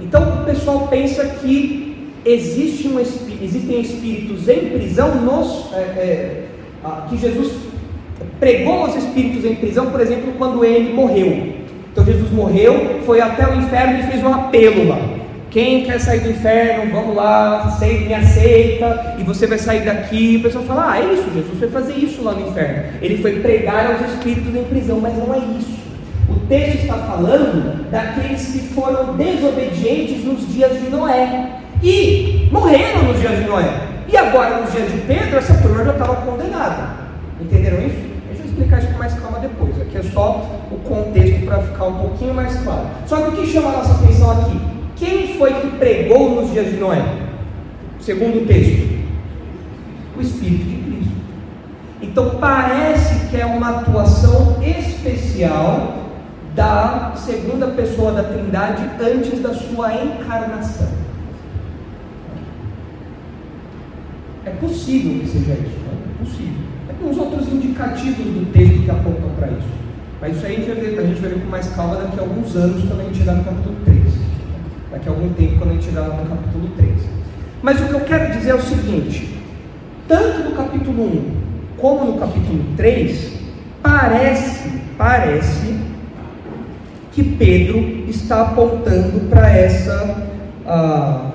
[0.00, 6.44] Então o pessoal pensa que existe um, existem espíritos em prisão nos, é, é,
[7.08, 7.52] que Jesus
[8.38, 11.54] pregou os espíritos em prisão, por exemplo, quando ele morreu.
[11.92, 15.13] Então Jesus morreu, foi até o inferno e fez um apelo lá.
[15.54, 20.38] Quem quer sair do inferno, vamos lá, me aceita, e você vai sair daqui.
[20.38, 22.82] O pessoal fala: Ah, é isso, Jesus foi fazer isso lá no inferno.
[23.00, 25.78] Ele foi pregar aos espíritos em prisão, mas não é isso.
[26.28, 33.20] O texto está falando daqueles que foram desobedientes nos dias de Noé e morreram nos
[33.20, 33.80] dias de Noé.
[34.08, 36.88] E agora, nos dias de Pedro, essa turma já estava condenada.
[37.40, 37.98] Entenderam isso?
[38.26, 39.80] Deixa explicar isso com mais calma depois.
[39.80, 42.88] Aqui é só o contexto para ficar um pouquinho mais claro.
[43.06, 44.73] Só que o que chama a nossa atenção aqui?
[44.96, 47.02] Quem foi que pregou nos dias de Noé?
[48.00, 49.04] Segundo o texto,
[50.16, 51.12] o Espírito de Cristo.
[52.00, 56.04] Então parece que é uma atuação especial
[56.54, 60.88] da segunda pessoa da Trindade antes da sua encarnação.
[64.46, 65.94] É possível que seja isso, não?
[65.94, 66.64] é possível.
[66.88, 69.68] É uns outros indicativos do texto que apontam para isso.
[70.20, 73.00] Mas isso aí a gente vai ver com mais calma daqui a alguns anos, quando
[73.00, 73.93] a gente chegar no capítulo 3
[74.94, 76.92] daqui a algum tempo, quando a gente chegar lá no capítulo 3.
[77.62, 79.38] Mas o que eu quero dizer é o seguinte:
[80.06, 81.34] tanto no capítulo 1
[81.78, 83.32] como no capítulo 3,
[83.82, 85.76] parece, parece
[87.12, 87.78] que Pedro
[88.08, 90.26] está apontando para essa
[90.66, 91.32] uh,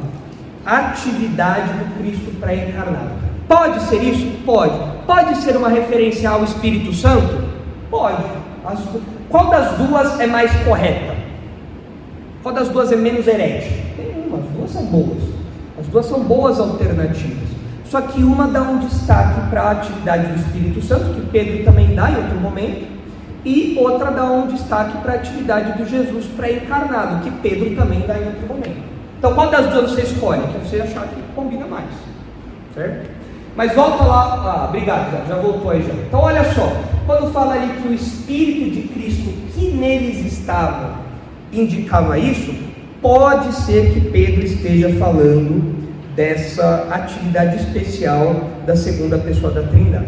[0.66, 3.12] atividade do Cristo pré-encarnado.
[3.48, 4.26] Pode ser isso?
[4.46, 4.78] Pode.
[5.06, 7.44] Pode ser uma referência ao Espírito Santo?
[7.90, 8.24] Pode.
[8.66, 8.80] As,
[9.30, 11.19] qual das duas é mais correta?
[12.42, 13.76] Qual das duas é menos herética?
[13.98, 15.24] Nenhuma, as duas são boas.
[15.80, 17.50] As duas são boas alternativas.
[17.86, 21.96] Só que uma dá um destaque para a atividade do Espírito Santo, que Pedro também
[21.96, 22.88] dá em outro momento,
[23.44, 28.18] e outra dá um destaque para a atividade do Jesus pré-encarnado, que Pedro também dá
[28.18, 28.84] em outro momento.
[29.18, 30.42] Então, qual das duas você escolhe?
[30.48, 31.90] Que você achar que combina mais.
[32.74, 33.10] Certo?
[33.56, 35.94] Mas volta lá, ah, obrigado, já, já voltou aí já.
[35.94, 36.72] Então, olha só,
[37.06, 41.09] quando fala ali que o Espírito de Cristo que neles estava
[41.52, 42.54] indicava isso,
[43.02, 45.78] pode ser que Pedro esteja falando
[46.16, 50.08] dessa atividade especial da segunda pessoa da Trindade.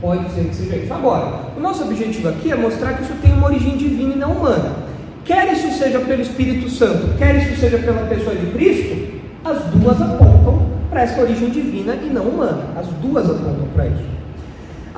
[0.00, 0.94] Pode ser que seja isso.
[0.94, 4.32] Agora, o nosso objetivo aqui é mostrar que isso tem uma origem divina e não
[4.32, 4.76] humana.
[5.24, 10.00] Quer isso seja pelo Espírito Santo, quer isso seja pela pessoa de Cristo, as duas
[10.00, 12.62] apontam para essa origem divina e não humana.
[12.76, 14.04] As duas apontam para isso.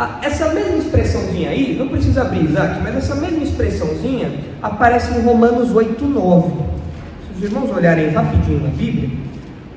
[0.02, 4.32] Ah, essa mesma expressãozinha aí, não precisa abrir Isaac, mas essa mesma expressãozinha
[4.62, 6.52] aparece em Romanos 8,9.
[7.36, 9.10] os irmãos olharem rapidinho na Bíblia,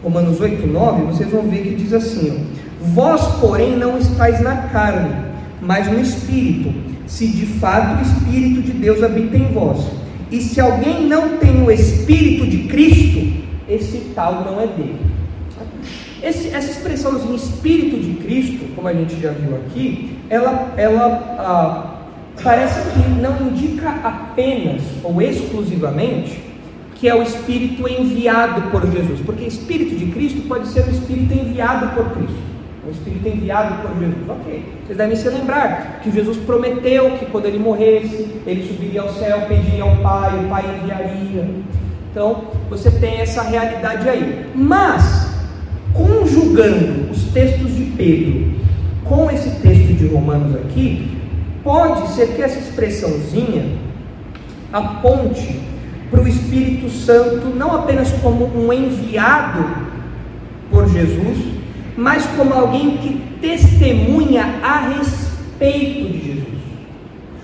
[0.01, 4.55] Romanos 8, 9, vocês vão ver que diz assim: ó, Vós, porém, não estáis na
[4.69, 5.13] carne,
[5.59, 6.73] mas no Espírito,
[7.05, 9.85] se de fato o Espírito de Deus habita em vós.
[10.31, 15.12] E se alguém não tem o Espírito de Cristo, esse tal não é dele.
[16.23, 21.95] Esse, essa expressãozinha Espírito de Cristo, como a gente já viu aqui, ela, ela ah,
[22.41, 26.53] parece que não indica apenas ou exclusivamente
[27.03, 31.33] que é o Espírito enviado por Jesus, porque Espírito de Cristo pode ser o Espírito
[31.33, 32.37] enviado por Cristo,
[32.87, 34.29] o Espírito enviado por Jesus.
[34.29, 39.09] Ok, vocês devem se lembrar que Jesus prometeu que quando ele morresse, ele subiria ao
[39.09, 41.45] céu, pediria ao Pai, o Pai enviaria.
[42.09, 44.45] Então, você tem essa realidade aí.
[44.55, 45.32] Mas,
[45.93, 48.53] conjugando os textos de Pedro
[49.03, 51.17] com esse texto de Romanos aqui,
[51.63, 53.77] pode ser que essa expressãozinha
[54.71, 55.59] aponte
[56.09, 59.65] para o Espírito Santo não apenas como um enviado
[60.69, 61.37] por Jesus,
[61.95, 66.43] mas como alguém que testemunha a respeito de Jesus.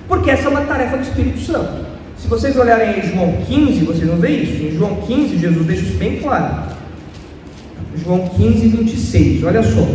[0.07, 1.85] Porque essa é uma tarefa do Espírito Santo.
[2.17, 4.63] Se vocês olharem em João 15, vocês vão ver isso.
[4.63, 6.78] Em João 15, Jesus deixa isso bem claro.
[7.95, 9.85] João 15, 26, olha só.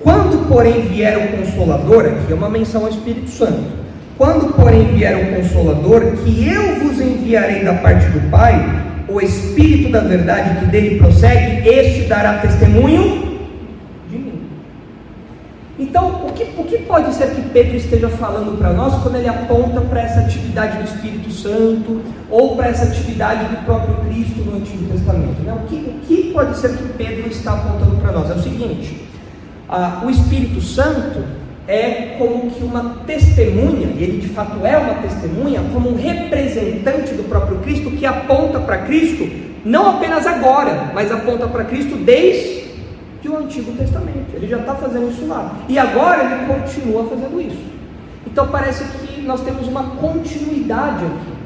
[0.00, 3.78] Quando, porém, vier o Consolador, aqui é uma menção ao Espírito Santo.
[4.16, 9.90] Quando, porém, vier o Consolador, que eu vos enviarei da parte do Pai, o Espírito
[9.90, 13.27] da verdade que dele prossegue, este dará testemunho
[15.98, 19.28] então, o que, o que pode ser que Pedro esteja falando para nós quando ele
[19.28, 24.58] aponta para essa atividade do Espírito Santo ou para essa atividade do próprio Cristo no
[24.58, 25.42] Antigo Testamento?
[25.42, 25.52] Né?
[25.52, 28.30] O, que, o que pode ser que Pedro está apontando para nós?
[28.30, 29.08] É o seguinte:
[30.04, 31.24] o Espírito Santo
[31.66, 37.12] é como que uma testemunha, e ele de fato é uma testemunha, como um representante
[37.14, 39.28] do próprio Cristo que aponta para Cristo,
[39.64, 42.67] não apenas agora, mas aponta para Cristo desde
[43.26, 44.34] o Antigo Testamento.
[44.34, 45.56] Ele já está fazendo isso lá.
[45.68, 47.62] E agora ele continua fazendo isso.
[48.26, 51.38] Então parece que nós temos uma continuidade aqui.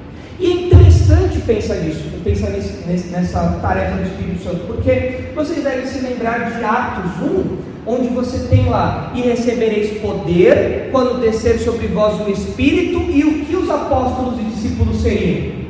[0.43, 5.87] E é interessante pensar nisso, pensar nesse, nessa tarefa do Espírito Santo, porque vocês devem
[5.87, 7.57] se lembrar de Atos 1,
[7.87, 13.45] onde você tem lá, e recebereis poder quando descer sobre vós o Espírito, e o
[13.45, 15.63] que os apóstolos e discípulos seriam?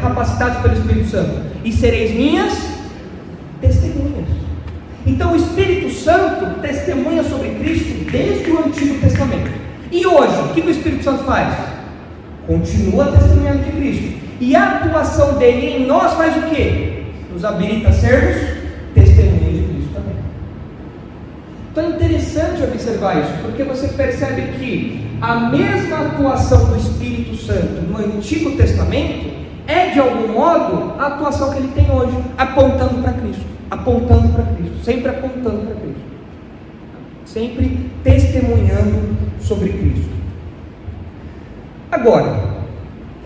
[0.00, 2.56] Capacitados pelo Espírito Santo, e sereis minhas
[3.60, 4.13] testemunhas.
[5.14, 9.48] Então o Espírito Santo testemunha sobre Cristo desde o Antigo Testamento.
[9.92, 11.54] E hoje, o que o Espírito Santo faz?
[12.48, 14.18] Continua testemunhando de Cristo.
[14.40, 17.04] E a atuação dele em nós faz o quê?
[17.32, 18.42] Nos habilita a sermos
[18.92, 20.16] testemunhas de Cristo também.
[21.70, 27.82] Então é interessante observar isso, porque você percebe que a mesma atuação do Espírito Santo
[27.88, 29.30] no Antigo Testamento
[29.68, 33.53] é de algum modo a atuação que ele tem hoje, apontando para Cristo
[33.84, 36.00] apontando para Cristo, sempre apontando para Cristo,
[37.26, 40.14] sempre testemunhando sobre Cristo.
[41.92, 42.54] Agora,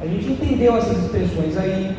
[0.03, 1.97] a gente entendeu essas expressões aí,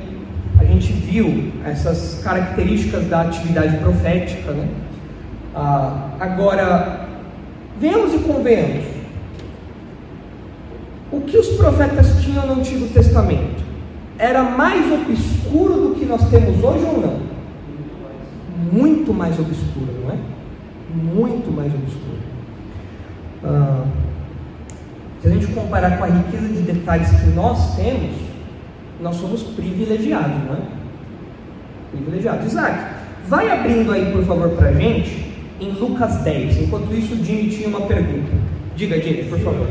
[0.59, 4.67] a gente viu essas características da atividade profética, né?
[5.55, 7.07] Ah, agora,
[7.79, 8.85] venhamos e convenhamos.
[11.11, 13.63] O que os profetas tinham no Antigo Testamento
[14.17, 17.28] era mais obscuro do que nós temos hoje ou não?
[18.71, 20.17] Muito mais obscura, não é?
[20.93, 22.19] Muito mais obscura.
[23.43, 23.85] Ah,
[25.21, 28.15] se a gente comparar com a riqueza de detalhes que nós temos,
[29.01, 30.61] nós somos privilegiados, não é?
[31.91, 32.45] Privilegiados.
[32.45, 32.95] Isaac,
[33.27, 36.63] vai abrindo aí, por favor, para a gente, em Lucas 10.
[36.63, 38.31] Enquanto isso, o Jimmy tinha uma pergunta.
[38.75, 39.67] Diga, Jimmy, por favor.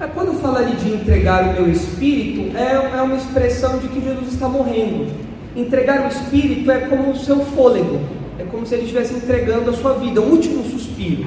[0.00, 4.00] É, quando fala ali de entregar o meu espírito, é, é uma expressão de que
[4.00, 5.08] Jesus está morrendo.
[5.56, 7.98] Entregar o espírito é como o seu fôlego,
[8.38, 11.26] é como se ele estivesse entregando a sua vida, o último suspiro.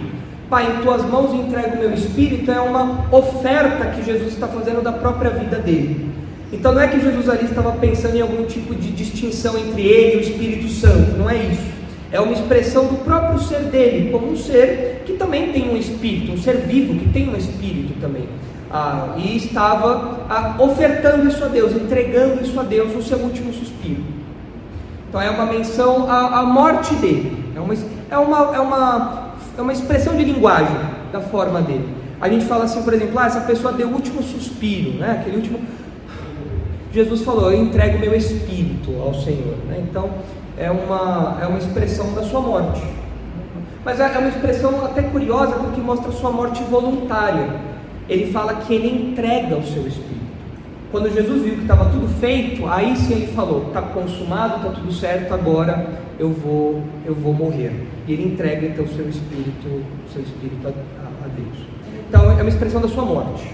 [0.50, 4.82] Pai, em tuas mãos entrego o meu espírito, é uma oferta que Jesus está fazendo
[4.82, 6.10] da própria vida dele.
[6.54, 10.16] Então não é que Jesus ali estava pensando em algum tipo de distinção entre ele
[10.16, 11.72] e o Espírito Santo, não é isso.
[12.10, 16.32] É uma expressão do próprio ser dele, como um ser que também tem um espírito,
[16.32, 18.24] um ser vivo que tem um espírito também
[18.74, 23.53] ah, e estava ah, ofertando isso a Deus, entregando isso a Deus no seu último
[23.53, 24.03] suspiro.
[25.09, 29.61] Então é uma menção à, à morte dele, é uma, é, uma, é, uma, é
[29.61, 30.78] uma expressão de linguagem
[31.11, 32.01] da forma dele.
[32.22, 35.17] A gente fala assim, por exemplo, ah, essa pessoa deu o último suspiro, né?
[35.19, 35.59] aquele último.
[36.93, 39.57] Jesus falou: Eu entrego meu espírito ao Senhor.
[39.67, 39.84] Né?
[39.89, 40.09] Então,
[40.57, 42.82] é uma, é uma expressão da sua morte.
[43.84, 47.70] Mas é, é uma expressão até curiosa porque mostra sua morte voluntária.
[48.12, 50.12] Ele fala que ele entrega o seu espírito.
[50.91, 54.91] Quando Jesus viu que estava tudo feito, aí sim ele falou: está consumado, está tudo
[54.91, 55.88] certo, agora
[56.20, 57.72] eu vou, eu vou morrer.
[58.05, 61.66] E ele entrega então o seu espírito, seu espírito a, a, a Deus.
[62.09, 63.49] Então é uma expressão da sua morte.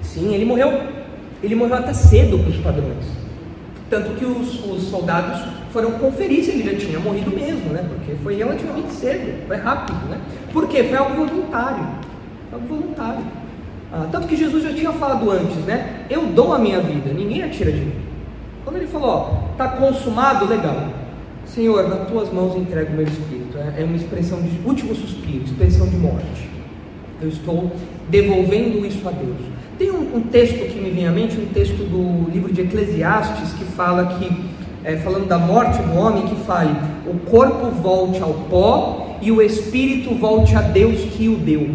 [0.00, 0.80] Sim, ele morreu.
[1.42, 3.23] Ele morreu até cedo para os padrões.
[3.90, 7.84] Tanto que os, os, soldados foram conferir se ele já tinha morrido mesmo, né?
[7.88, 10.18] Porque foi relativamente cedo, foi rápido, né?
[10.52, 10.84] Por quê?
[10.84, 11.86] Foi algo voluntário.
[12.50, 13.24] Foi algo voluntário.
[13.92, 16.06] Ah, tanto que Jesus já tinha falado antes, né?
[16.10, 17.94] Eu dou a minha vida, ninguém atira de mim.
[18.64, 20.88] Quando ele falou, ó, está consumado, legal.
[21.46, 23.56] Senhor, nas tuas mãos entrego o meu espírito.
[23.56, 26.48] É, é uma expressão de último suspiro, expressão de morte.
[27.20, 27.70] Eu estou
[28.08, 29.53] devolvendo isso a Deus.
[29.78, 33.52] Tem um, um, texto que me vem à mente, um texto do livro de Eclesiastes,
[33.54, 34.44] que fala que,
[34.84, 36.74] é, falando da morte do homem, que fale,
[37.06, 41.68] o corpo volte ao pó e o espírito volte a Deus que o deu.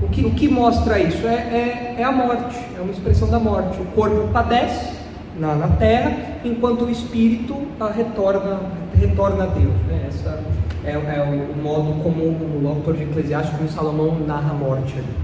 [0.00, 1.26] O que, o que mostra isso?
[1.26, 3.80] É, é, é a morte, é uma expressão da morte.
[3.80, 4.94] O corpo padece
[5.38, 7.56] na, na terra, enquanto o espírito
[7.94, 8.60] retorna,
[8.94, 9.74] retorna a Deus.
[9.88, 10.06] Né?
[10.08, 10.38] Essa
[10.84, 14.94] é, é o, o, modo como o autor de Eclesiastes, como Salomão, narra a morte
[14.96, 15.16] ali.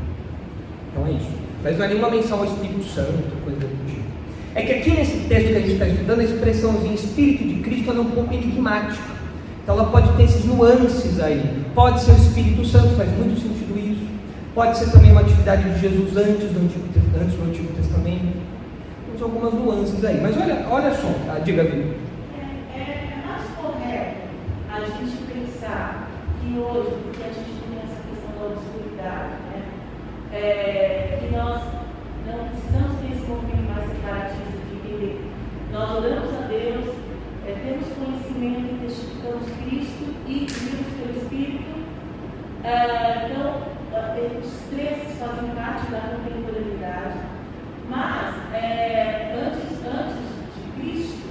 [0.91, 1.41] Então é isso.
[1.63, 4.03] Mas não é nenhuma menção ao Espírito Santo, coisa do tipo.
[4.55, 7.91] É que aqui nesse texto que a gente está estudando, a expressãozinha Espírito de Cristo
[7.91, 9.13] é um pouco enigmática.
[9.63, 11.65] Então ela pode ter esses nuances aí.
[11.75, 14.07] Pode ser o Espírito Santo, faz muito sentido isso.
[14.55, 16.85] Pode ser também uma atividade de Jesus antes do Antigo,
[17.19, 18.43] antes do Antigo Testamento.
[19.07, 20.21] Temos algumas nuances aí.
[20.21, 21.39] Mas olha, olha só, tá?
[21.39, 21.95] diga, Vitor.
[22.75, 24.17] É, é mais correto
[24.69, 26.09] a gente pensar
[26.41, 29.41] que hoje, porque a gente tem essa questão da obscuridade?
[30.33, 31.61] É, que nós
[32.26, 35.30] não precisamos ter esse movimento mais separatista de entender.
[35.70, 36.95] Nós oramos a Deus,
[37.47, 41.83] é, temos conhecimento e testificamos Cristo e vivemos pelo Espírito.
[42.64, 43.62] É, então,
[43.93, 47.18] é, os três fazem parte da contemporaneidade,
[47.91, 50.16] mas é, antes, antes
[50.57, 51.28] de Cristo,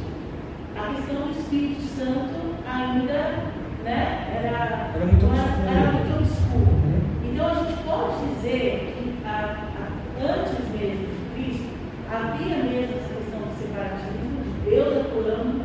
[0.78, 3.52] a questão do Espírito Santo ainda
[3.84, 5.26] né, era, era muito
[6.20, 7.01] obscuro.
[7.42, 11.66] Então a gente pode dizer que a, a, antes mesmo de Cristo
[12.14, 15.62] havia mesmo essa questão do separatismo, de Deus atuando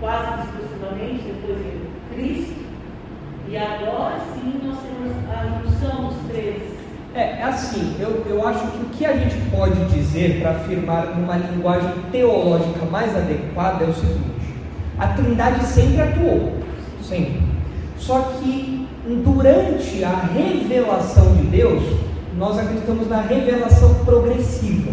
[0.00, 2.64] quase exclusivamente, depois de Cristo,
[3.48, 6.62] e agora sim nós temos a junção dos três.
[7.14, 11.14] É, é assim, eu, eu acho que o que a gente pode dizer para afirmar
[11.14, 14.56] numa linguagem teológica mais adequada é o seguinte:
[14.98, 16.58] a Trindade sempre atuou,
[17.00, 17.40] sempre.
[17.96, 18.71] Só que
[19.06, 21.82] durante a revelação de Deus,
[22.38, 24.92] nós acreditamos na revelação progressiva.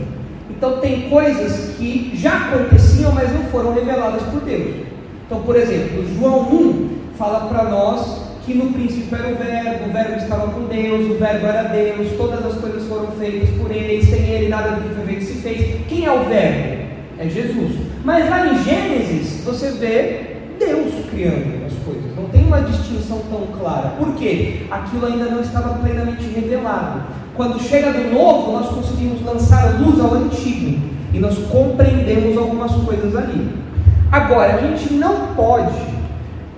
[0.49, 4.87] Então tem coisas que já aconteciam, mas não foram reveladas por Deus.
[5.25, 9.93] Então, por exemplo, João 1 fala para nós que no princípio era o verbo, o
[9.93, 14.03] verbo estava com Deus, o verbo era Deus, todas as coisas foram feitas por ele,
[14.03, 15.81] sem ele nada do que foi feito se fez.
[15.87, 16.79] Quem é o verbo?
[17.19, 17.73] É Jesus.
[18.03, 20.21] Mas lá em Gênesis, você vê
[20.57, 21.58] Deus criando
[21.89, 22.15] coisas.
[22.15, 23.93] Não tem uma distinção tão clara.
[23.97, 24.67] Por quê?
[24.69, 27.01] Aquilo ainda não estava plenamente revelado.
[27.35, 30.79] Quando chega do novo, nós conseguimos lançar luz ao antigo
[31.13, 33.49] e nós compreendemos algumas coisas ali.
[34.11, 35.79] Agora, a gente não pode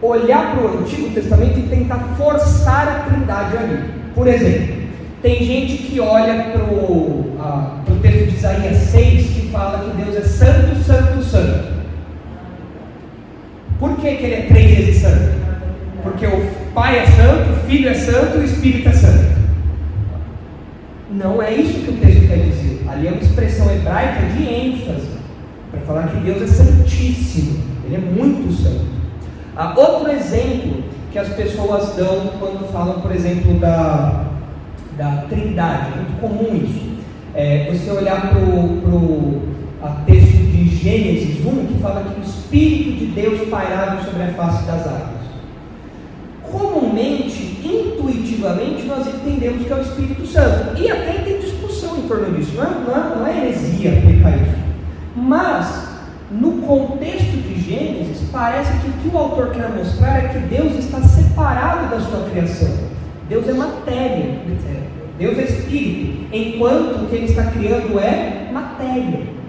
[0.02, 3.84] olhar para o Antigo Testamento e tentar forçar a trindade ali.
[4.16, 4.76] Por exemplo,
[5.22, 10.22] tem gente que olha para o texto de Isaías 6 que fala que Deus é
[10.22, 11.81] santo, santo, santo.
[13.82, 15.32] Por que, que ele é três vezes santo?
[16.04, 19.32] Porque o Pai é santo, o Filho é santo e o Espírito é santo.
[21.10, 22.86] Não é isso que o texto quer dizer.
[22.88, 25.10] Ali é uma expressão hebraica de ênfase,
[25.72, 28.86] para falar que Deus é santíssimo, ele é muito santo.
[29.58, 34.28] Ah, outro exemplo que as pessoas dão quando falam, por exemplo, da,
[34.96, 36.92] da trindade, muito comum isso.
[37.34, 39.42] É você olhar para o
[39.90, 44.64] texto de Gênesis 1, que fala que o Espírito de Deus pairava sobre a face
[44.66, 45.22] das águas.
[46.44, 50.80] Comumente, intuitivamente, nós entendemos que é o Espírito Santo.
[50.80, 54.36] E até tem discussão em torno disso, não é, não é, não é heresia aplicar
[54.38, 54.62] isso.
[55.16, 55.92] Mas
[56.30, 60.74] no contexto de Gênesis, parece que o que o autor quer mostrar é que Deus
[60.78, 62.92] está separado da sua criação.
[63.28, 64.40] Deus é matéria,
[65.18, 69.41] Deus é espírito, enquanto o que ele está criando é matéria.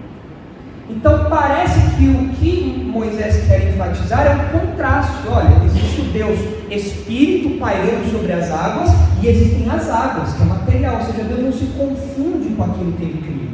[0.95, 5.27] Então parece que o que Moisés quer enfatizar é um contraste.
[5.27, 6.39] Olha, existe o Deus
[6.69, 8.91] Espírito pairando sobre as águas
[9.21, 12.91] e existem as águas, que é material, ou seja, Deus não se confunde com aquilo
[12.93, 13.49] que ele cria.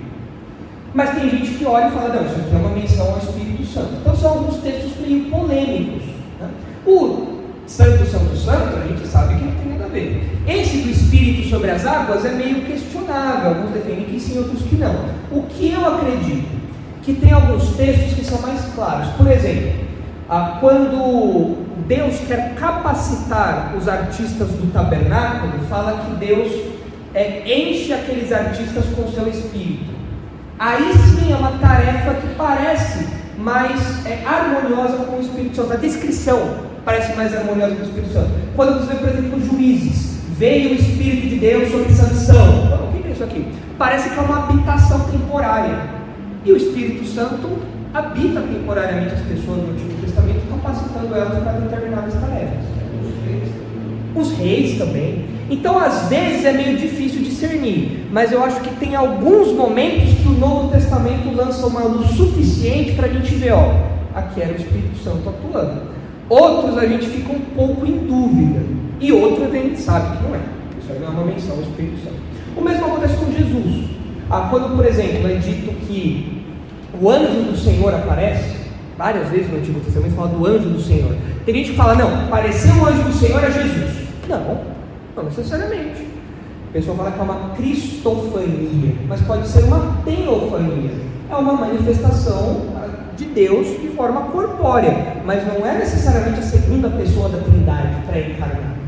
[0.94, 3.66] Mas tem gente que olha e fala, não, isso aqui é uma menção ao Espírito
[3.66, 3.90] Santo.
[4.02, 6.04] Então são alguns textos meio polêmicos.
[6.40, 6.50] Né?
[6.86, 10.40] O Santo, Santo, Santo, a gente sabe que não tem nada a ver.
[10.48, 14.76] Esse do Espírito sobre as águas é meio questionável, alguns defendem que sim, outros que
[14.76, 14.96] não.
[15.32, 16.60] O que eu acredito?
[17.04, 19.10] Que tem alguns textos que são mais claros.
[19.14, 19.72] Por exemplo,
[20.30, 26.52] ah, quando Deus quer capacitar os artistas do tabernáculo, fala que Deus
[27.14, 29.90] é, enche aqueles artistas com seu espírito.
[30.60, 35.74] Aí sim é uma tarefa que parece mais é, harmoniosa com o Espírito Santo.
[35.74, 38.32] A descrição parece mais harmoniosa com o Espírito Santo.
[38.56, 42.90] Quando você vê, por exemplo, juízes, veio o Espírito de Deus sobre Sansão.
[42.90, 43.48] O que é isso aqui?
[43.78, 45.99] Parece que é uma habitação temporária.
[46.50, 47.48] E o Espírito Santo
[47.94, 52.66] habita temporariamente as pessoas no Antigo Testamento, capacitando elas para determinadas tarefas.
[54.16, 55.26] Os reis também.
[55.48, 60.28] Então, às vezes, é meio difícil discernir, mas eu acho que tem alguns momentos que
[60.28, 63.72] o Novo Testamento lança uma luz suficiente para a gente ver, ó,
[64.16, 65.84] aqui era o Espírito Santo atuando.
[66.28, 68.62] Outros a gente fica um pouco em dúvida,
[69.00, 70.40] e outros a gente sabe que não é.
[70.82, 72.18] Isso aí não é uma menção ao Espírito Santo.
[72.58, 73.90] O mesmo acontece com Jesus.
[74.32, 76.39] Ah, quando, por exemplo, é dito que
[77.00, 78.56] o anjo do Senhor aparece,
[78.98, 81.16] várias vezes no Antigo Testamento fala do anjo do Senhor.
[81.46, 84.08] Tem gente que fala, não, apareceu o anjo do Senhor a Jesus.
[84.28, 84.62] Não,
[85.16, 86.08] não necessariamente.
[86.70, 90.92] A pessoa fala que é uma cristofania, mas pode ser uma teofania.
[91.30, 92.62] É uma manifestação
[93.16, 98.80] de Deus de forma corpórea, mas não é necessariamente a segunda pessoa da Trindade pré-encarnada.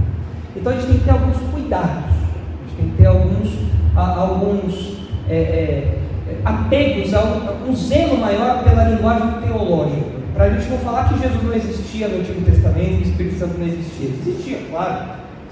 [0.56, 3.50] Então a gente tem que ter alguns cuidados, a gente tem que ter alguns,
[3.96, 4.98] alguns
[5.30, 6.01] é, é,
[6.46, 7.22] apegos, a
[7.68, 10.22] um, zelo maior pela linguagem teológica.
[10.34, 13.40] Para a gente não falar que Jesus não existia no Antigo Testamento, que o Espírito
[13.40, 14.10] Santo não existia.
[14.10, 15.06] Existia, claro,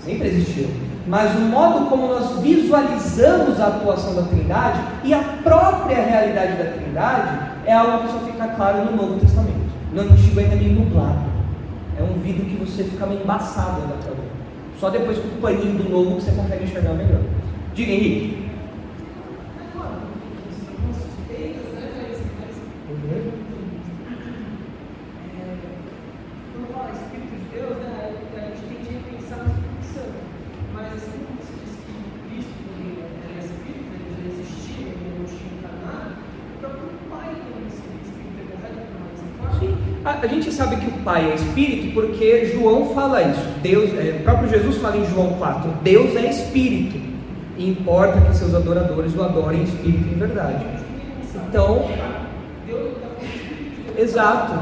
[0.03, 0.69] sempre existiu.
[1.05, 6.71] Mas o modo como nós visualizamos a atuação da Trindade e a própria realidade da
[6.71, 9.69] Trindade é algo que só fica claro no Novo Testamento.
[9.93, 11.29] No Antigo ainda é meio nublado.
[11.97, 14.29] É um vidro que você fica meio embaçado para ver.
[14.79, 17.21] Só depois com o paninho do novo que você consegue enxergar melhor.
[17.73, 18.49] Diga, Henrique.
[40.09, 43.41] A, gente sabe que o Pai é Espírito porque João fala isso.
[43.63, 46.99] Deus, é, o próprio Jesus fala em João 4: Deus é Espírito
[47.57, 50.63] e importa que seus adoradores o adorem em Espírito e em verdade.
[51.47, 51.89] Então,
[53.97, 54.53] exato.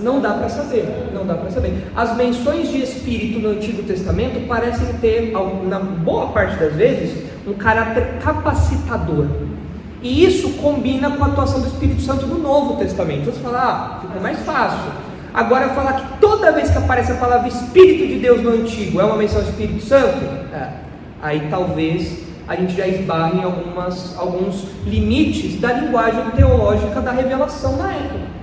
[0.00, 1.72] Não dá para saber, não dá para saber.
[1.96, 5.32] As menções de Espírito no Antigo Testamento parecem ter,
[5.66, 9.26] na boa parte das vezes, um caráter capacitador.
[10.02, 13.26] E isso combina com a atuação do Espírito Santo no Novo Testamento.
[13.26, 15.09] Você fala, ah, fica mais fácil.
[15.32, 19.04] Agora falar que toda vez que aparece a palavra Espírito de Deus no Antigo é
[19.04, 20.70] uma menção ao Espírito Santo, é,
[21.22, 27.76] aí talvez a gente já esbarre em algumas, alguns limites da linguagem teológica da revelação
[27.76, 28.39] na época.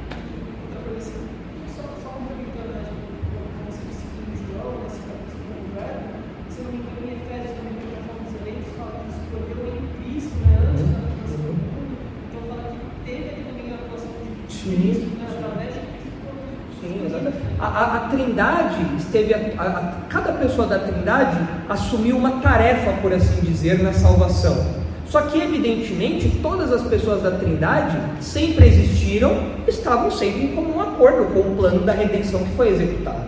[19.08, 21.38] Esteve a, a, a, cada pessoa da Trindade
[21.70, 24.66] assumiu uma tarefa, por assim dizer, na salvação.
[25.06, 31.34] Só que evidentemente todas as pessoas da Trindade sempre existiram, estavam sempre em comum acordo
[31.34, 33.24] com o plano da redenção que foi executado.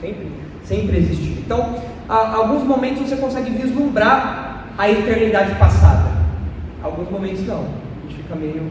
[0.00, 0.32] Sempre,
[0.64, 1.34] sempre existiu.
[1.38, 1.76] Então,
[2.08, 6.10] a, alguns momentos você consegue vislumbrar a eternidade passada.
[6.82, 7.60] Alguns momentos não.
[7.60, 8.68] A gente fica meio,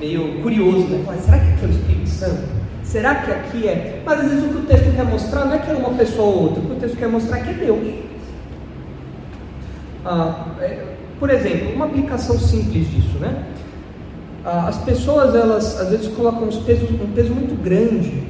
[0.00, 1.04] meio curioso, né?
[1.24, 2.63] Será que aqui é o Espírito Santo?
[2.84, 4.02] Será que aqui é?
[4.04, 6.28] Mas às vezes o que o texto quer mostrar não é que é uma pessoa
[6.28, 7.94] ou outra, o que o texto quer mostrar é que é Deus.
[10.04, 13.44] Ah, é, por exemplo, uma aplicação simples disso, né?
[14.44, 18.22] Ah, as pessoas, elas às vezes colocam um peso, um peso muito grande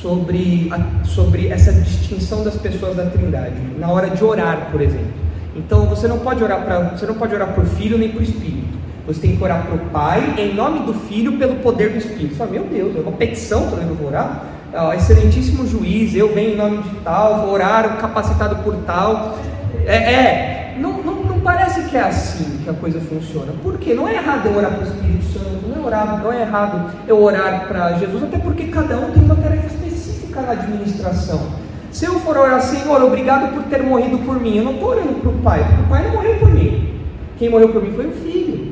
[0.00, 5.12] sobre, a, sobre essa distinção das pessoas da Trindade, na hora de orar, por exemplo.
[5.56, 8.69] Então você não pode orar para, você não pode orar filho nem por espírito.
[9.12, 12.30] Você tem que orar para o Pai, em nome do Filho, pelo poder do Espírito.
[12.30, 14.44] Você fala, meu Deus, é uma petição também eu vou orar.
[14.72, 19.36] Ah, excelentíssimo juiz, eu venho em nome de tal, vou orar capacitado por tal.
[19.84, 22.60] É, é não, não, não parece que é assim.
[22.62, 23.52] que a coisa funciona.
[23.64, 23.94] Por quê?
[23.94, 26.92] Não é errado eu orar para o Espírito Santo, não é, orar, não é errado
[27.08, 31.48] eu orar para Jesus, até porque cada um tem uma tarefa específica na administração.
[31.90, 35.14] Se eu for orar, Senhor, obrigado por ter morrido por mim, eu não estou orando
[35.14, 36.94] para o Pai, porque o Pai não morreu por mim.
[37.36, 38.69] Quem morreu por mim foi o Filho.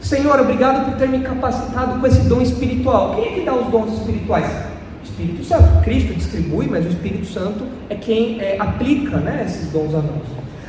[0.00, 3.14] Senhor, obrigado por ter me capacitado com esse dom espiritual.
[3.14, 4.46] Quem é que dá os dons espirituais?
[4.46, 5.82] O Espírito Santo.
[5.82, 10.22] Cristo distribui, mas o Espírito Santo é quem é, aplica né, esses dons a nós.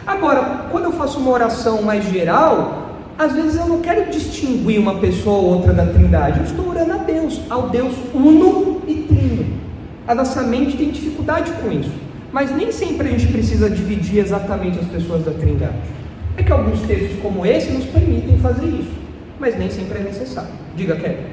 [0.05, 4.95] Agora, quando eu faço uma oração mais geral, às vezes eu não quero distinguir uma
[4.95, 6.39] pessoa ou outra da Trindade.
[6.39, 9.45] Eu estou orando a Deus, ao Deus uno e trino.
[10.07, 11.91] A nossa mente tem dificuldade com isso.
[12.33, 15.75] Mas nem sempre a gente precisa dividir exatamente as pessoas da Trindade.
[16.35, 18.91] É que alguns textos como esse nos permitem fazer isso,
[19.41, 20.51] mas nem sempre é necessário.
[20.75, 21.25] Diga, Kevin.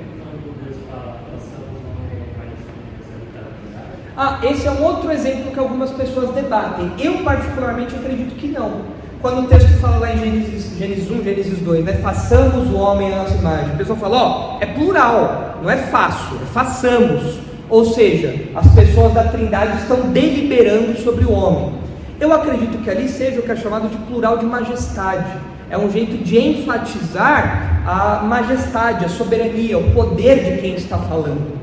[4.17, 6.91] Ah, esse é um outro exemplo que algumas pessoas debatem.
[6.99, 8.81] Eu, particularmente, acredito que não.
[9.21, 11.93] Quando o texto fala lá em Gênesis, Gênesis 1, Gênesis 2, né?
[12.03, 13.75] Façamos o homem a nossa imagem.
[13.75, 17.39] A pessoa fala, ó, é plural, não é fácil, é façamos.
[17.69, 21.75] Ou seja, as pessoas da Trindade estão deliberando sobre o homem.
[22.19, 25.29] Eu acredito que ali seja o que é chamado de plural de majestade.
[25.71, 31.59] É um jeito de enfatizar a majestade, a soberania, o poder de quem está falando.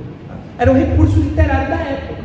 [0.58, 2.16] Era um recurso literário da época.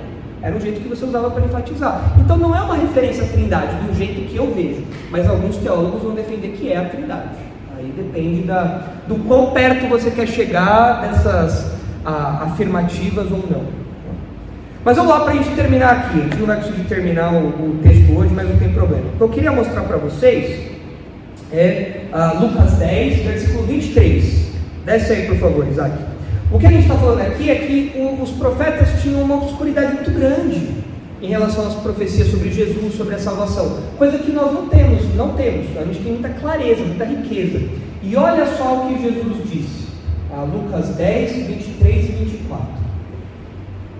[0.42, 2.14] Era um jeito que você usava para enfatizar.
[2.18, 6.02] Então não é uma referência à trindade do jeito que eu vejo, mas alguns teólogos
[6.02, 7.28] vão defender que é a trindade.
[7.76, 11.72] Aí depende da, do quão perto você quer chegar dessas
[12.04, 13.80] a, afirmativas ou não.
[14.82, 16.20] Mas vamos lá para a gente terminar aqui.
[16.20, 19.04] A gente não vai conseguir terminar o, o texto hoje, mas não tem problema.
[19.14, 20.69] O que eu queria mostrar para vocês
[21.52, 24.50] é uh, Lucas 10, versículo 23.
[24.84, 25.94] Desce aí, por favor, Isaac.
[26.50, 30.10] O que a gente está falando aqui é que os profetas tinham uma obscuridade muito
[30.10, 30.80] grande
[31.22, 35.34] em relação às profecias sobre Jesus, sobre a salvação, coisa que nós não temos, não
[35.34, 35.76] temos.
[35.76, 37.60] A gente tem muita clareza, muita riqueza.
[38.02, 39.88] E olha só o que Jesus disse,
[40.32, 42.66] ah, Lucas 10, 23 e 24.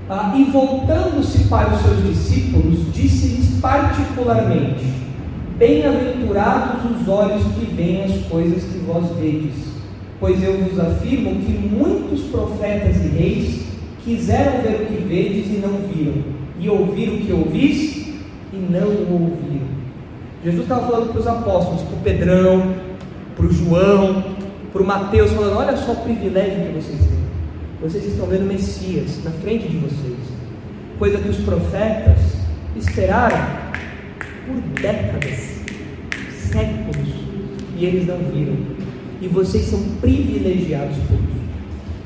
[0.09, 4.87] Ah, e voltando-se para os seus discípulos, disse-lhes particularmente:
[5.61, 9.71] Bem-aventurados os olhos que veem as coisas que vós vedes
[10.21, 13.61] Pois eu vos afirmo que muitos profetas e reis
[14.05, 16.23] quiseram ver o que vedes e não viram,
[16.59, 18.09] e ouvir o que ouvis
[18.53, 19.67] e não ouviram.
[20.45, 22.75] Jesus estava falando para os apóstolos, para o Pedrão,
[23.35, 24.25] para o João,
[24.75, 27.21] para o Mateus, falando: olha só o privilégio que vocês têm.
[27.81, 30.19] Vocês estão vendo Messias na frente de vocês,
[30.99, 32.19] coisa que os profetas
[32.77, 33.71] esperaram
[34.51, 35.61] por décadas,
[36.51, 37.09] séculos,
[37.77, 38.57] e eles não viram
[39.21, 41.41] e vocês são privilegiados por isso.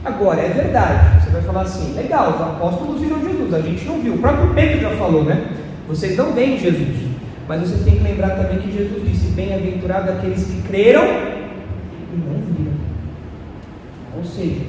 [0.04, 4.00] Agora, é verdade, você vai falar assim: legal, os apóstolos viram Jesus, a gente não
[4.00, 4.14] viu.
[4.14, 5.46] O próprio Pedro já falou, né?
[5.88, 7.08] Vocês não veem Jesus,
[7.48, 12.40] mas vocês têm que lembrar também que Jesus disse: Bem-aventurado aqueles que creram e não
[12.40, 12.72] viram.
[14.16, 14.60] Ou seja,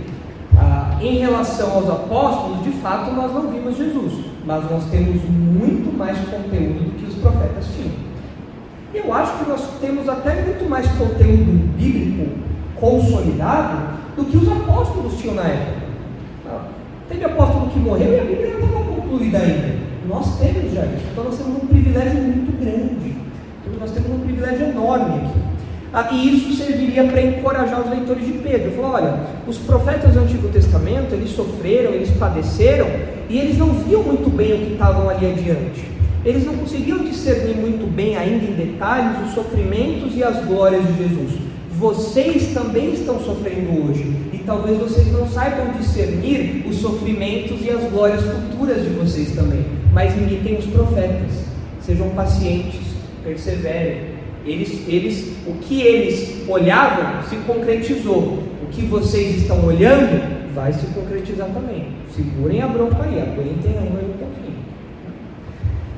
[0.58, 4.14] ah, em relação aos apóstolos, de fato nós não vimos Jesus,
[4.46, 7.92] mas nós temos muito mais conteúdo do que os profetas tinham.
[8.94, 12.32] Eu acho que nós temos até muito mais conteúdo bíblico
[12.76, 15.86] consolidado do que os apóstolos tinham na época.
[16.48, 16.68] Ah,
[17.10, 19.76] teve apóstolo que morreu e a Bíblia não estava concluída ainda.
[20.08, 21.06] Nós temos já isso.
[21.12, 23.16] Então nós temos um privilégio muito grande.
[23.66, 25.45] Então, nós temos um privilégio enorme aqui.
[26.12, 28.72] E isso serviria para encorajar os leitores de Pedro.
[28.72, 32.88] Falou, olha, os profetas do Antigo Testamento, eles sofreram, eles padeceram,
[33.30, 35.86] e eles não viam muito bem o que estavam ali adiante.
[36.26, 40.98] Eles não conseguiam discernir muito bem, ainda em detalhes, os sofrimentos e as glórias de
[40.98, 41.32] Jesus.
[41.78, 47.90] Vocês também estão sofrendo hoje, e talvez vocês não saibam discernir os sofrimentos e as
[47.90, 49.66] glórias futuras de vocês também.
[49.94, 51.32] Mas imitem os profetas,
[51.82, 52.82] sejam pacientes,
[53.24, 54.15] perseverem.
[54.46, 58.44] Eles, eles, o que eles olhavam se concretizou.
[58.62, 61.88] O que vocês estão olhando vai se concretizar também.
[62.16, 64.56] Segurem a bronca aí, aguentem ainda um pouquinho.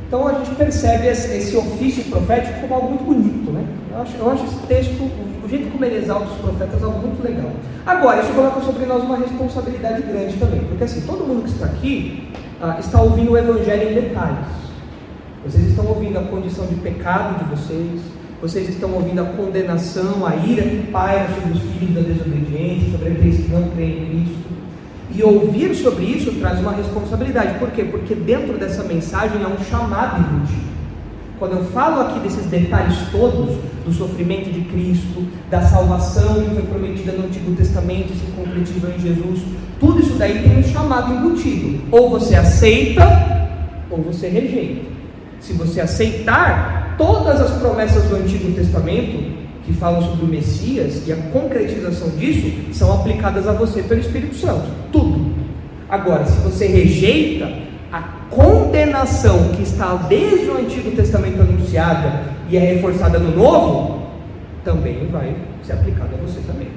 [0.07, 3.65] Então a gente percebe esse, ofício profético como algo muito bonito, né?
[3.91, 5.11] Eu acho, eu acho esse texto,
[5.43, 7.51] o jeito como ele exalta os profetas, algo muito legal.
[7.85, 11.65] Agora, isso coloca sobre nós uma responsabilidade grande também, porque assim, todo mundo que está
[11.65, 12.29] aqui
[12.61, 14.47] ah, está ouvindo o Evangelho em detalhes.
[15.45, 18.01] Vocês estão ouvindo a condição de pecado de vocês,
[18.41, 23.09] vocês estão ouvindo a condenação, a ira que paira sobre os filhos da desobediência, sobre
[23.09, 24.47] aqueles que não creem em Cristo.
[25.15, 27.57] E ouvir sobre isso traz uma responsabilidade.
[27.57, 27.83] Por quê?
[27.83, 30.67] Porque dentro dessa mensagem há um chamado embutido.
[31.39, 36.63] Quando eu falo aqui desses detalhes todos, do sofrimento de Cristo, da salvação que foi
[36.63, 39.41] prometida no Antigo Testamento e se concretizou em Jesus,
[39.79, 41.79] tudo isso daí tem um chamado embutido.
[41.91, 43.49] Ou você aceita,
[43.89, 44.85] ou você rejeita.
[45.39, 51.11] Se você aceitar todas as promessas do Antigo Testamento, que falam sobre o Messias e
[51.11, 54.65] a concretização disso são aplicadas a você pelo Espírito Santo.
[54.91, 55.33] Tudo.
[55.89, 57.49] Agora, se você rejeita
[57.91, 64.07] a condenação que está desde o Antigo Testamento anunciada e é reforçada no Novo,
[64.63, 66.69] também vai ser aplicada a você também.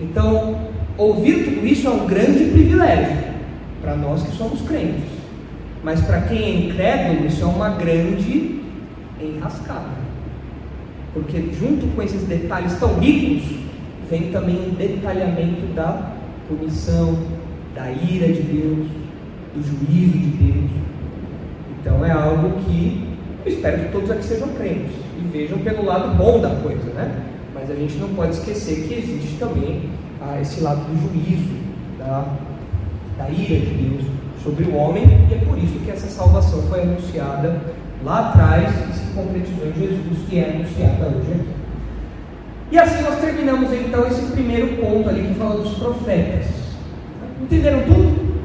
[0.00, 0.58] Então,
[0.96, 3.16] ouvir tudo isso é um grande privilégio
[3.80, 5.04] para nós que somos crentes.
[5.82, 8.60] Mas para quem é incrédulo, isso é uma grande
[9.20, 9.90] enrascada.
[11.12, 13.58] Porque junto com esses detalhes tão ricos,
[14.10, 16.12] vem também um detalhamento da
[16.48, 17.18] punição,
[17.74, 18.88] da ira de Deus,
[19.54, 20.70] do juízo de Deus.
[21.80, 26.16] Então é algo que eu espero que todos aqui sejam crentes e vejam pelo lado
[26.16, 27.22] bom da coisa, né?
[27.54, 29.88] Mas a gente não pode esquecer que existe também
[30.20, 31.54] ah, esse lado do juízo,
[31.98, 32.26] da,
[33.16, 34.04] da ira de Deus
[34.42, 37.60] sobre o homem, e é por isso que essa salvação foi anunciada
[38.06, 41.56] lá atrás e se concretizou em Jesus, que é anunciada hoje aqui.
[42.70, 46.46] E assim nós terminamos então esse primeiro ponto ali que fala dos profetas.
[47.42, 48.36] Entenderam tudo?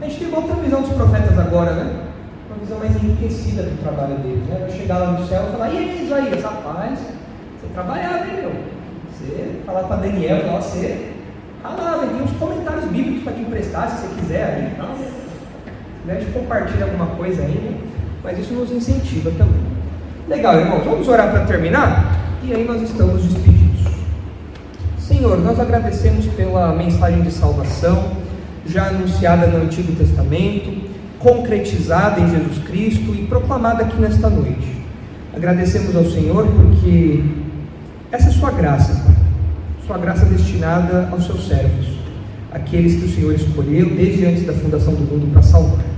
[0.00, 2.04] A gente tem uma outra visão dos profetas agora, né?
[2.48, 4.46] Uma visão mais enriquecida do trabalho deles.
[4.46, 4.58] Né?
[4.60, 8.52] Vai chegar lá no céu e falar, e aí, Isaías, rapaz, você trabalhava, hein, meu?
[9.10, 11.12] Você falar para Daniel, falar, você
[11.62, 14.76] ralava, tem uns comentários bíblicos para te emprestar, se você quiser aí.
[14.76, 14.94] Tá?
[14.94, 17.85] Se quiser, a gente compartilha alguma coisa aí, né?
[18.26, 19.62] Mas isso nos incentiva também.
[20.28, 22.40] Legal, irmãos, vamos orar para terminar?
[22.42, 23.86] E aí nós estamos despedidos.
[24.98, 28.16] Senhor, nós agradecemos pela mensagem de salvação,
[28.66, 34.76] já anunciada no Antigo Testamento, concretizada em Jesus Cristo e proclamada aqui nesta noite.
[35.32, 37.22] Agradecemos ao Senhor porque
[38.10, 39.06] essa é sua graça.
[39.86, 41.96] Sua graça destinada aos seus servos,
[42.50, 45.95] aqueles que o Senhor escolheu desde antes da fundação do mundo para salvar.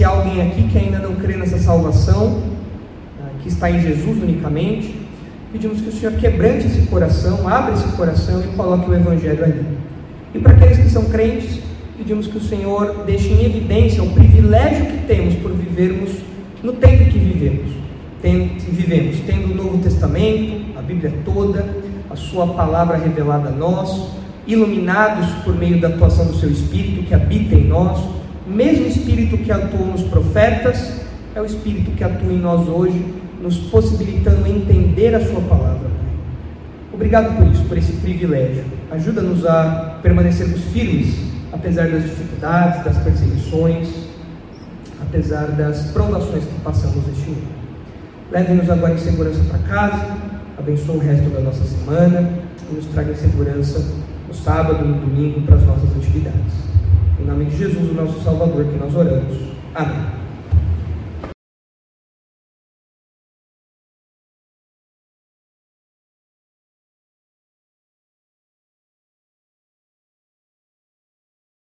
[0.00, 2.42] Se há alguém aqui que ainda não crê nessa salvação,
[3.20, 4.98] ah, que está em Jesus unicamente,
[5.52, 9.62] pedimos que o Senhor quebrante esse coração, abra esse coração e coloque o Evangelho ali.
[10.34, 11.60] E para aqueles que são crentes,
[11.98, 16.12] pedimos que o Senhor deixe em evidência o privilégio que temos por vivermos
[16.62, 17.70] no tempo que vivemos.
[18.70, 21.74] Vivemos tendo o Novo Testamento, a Bíblia toda,
[22.08, 24.12] a Sua palavra revelada a nós,
[24.46, 28.19] iluminados por meio da atuação do Seu Espírito que habita em nós,
[28.50, 31.00] mesmo Espírito que atuou nos profetas,
[31.34, 33.04] é o Espírito que atua em nós hoje
[33.40, 35.88] nos possibilitando entender a Sua palavra.
[36.92, 38.64] Obrigado por isso, por esse privilégio.
[38.90, 41.14] Ajuda-nos a permanecermos firmes,
[41.52, 43.88] apesar das dificuldades, das perseguições,
[45.00, 47.60] apesar das provações que passamos este ano.
[48.30, 50.16] Leve-nos agora em segurança para casa,
[50.58, 52.30] abençoe o resto da nossa semana
[52.70, 53.84] e nos traga em segurança
[54.28, 56.69] no sábado e no domingo para as nossas atividades.
[57.20, 59.36] Em nome de Jesus, o nosso Salvador, que nós oramos.
[59.74, 60.19] Amém.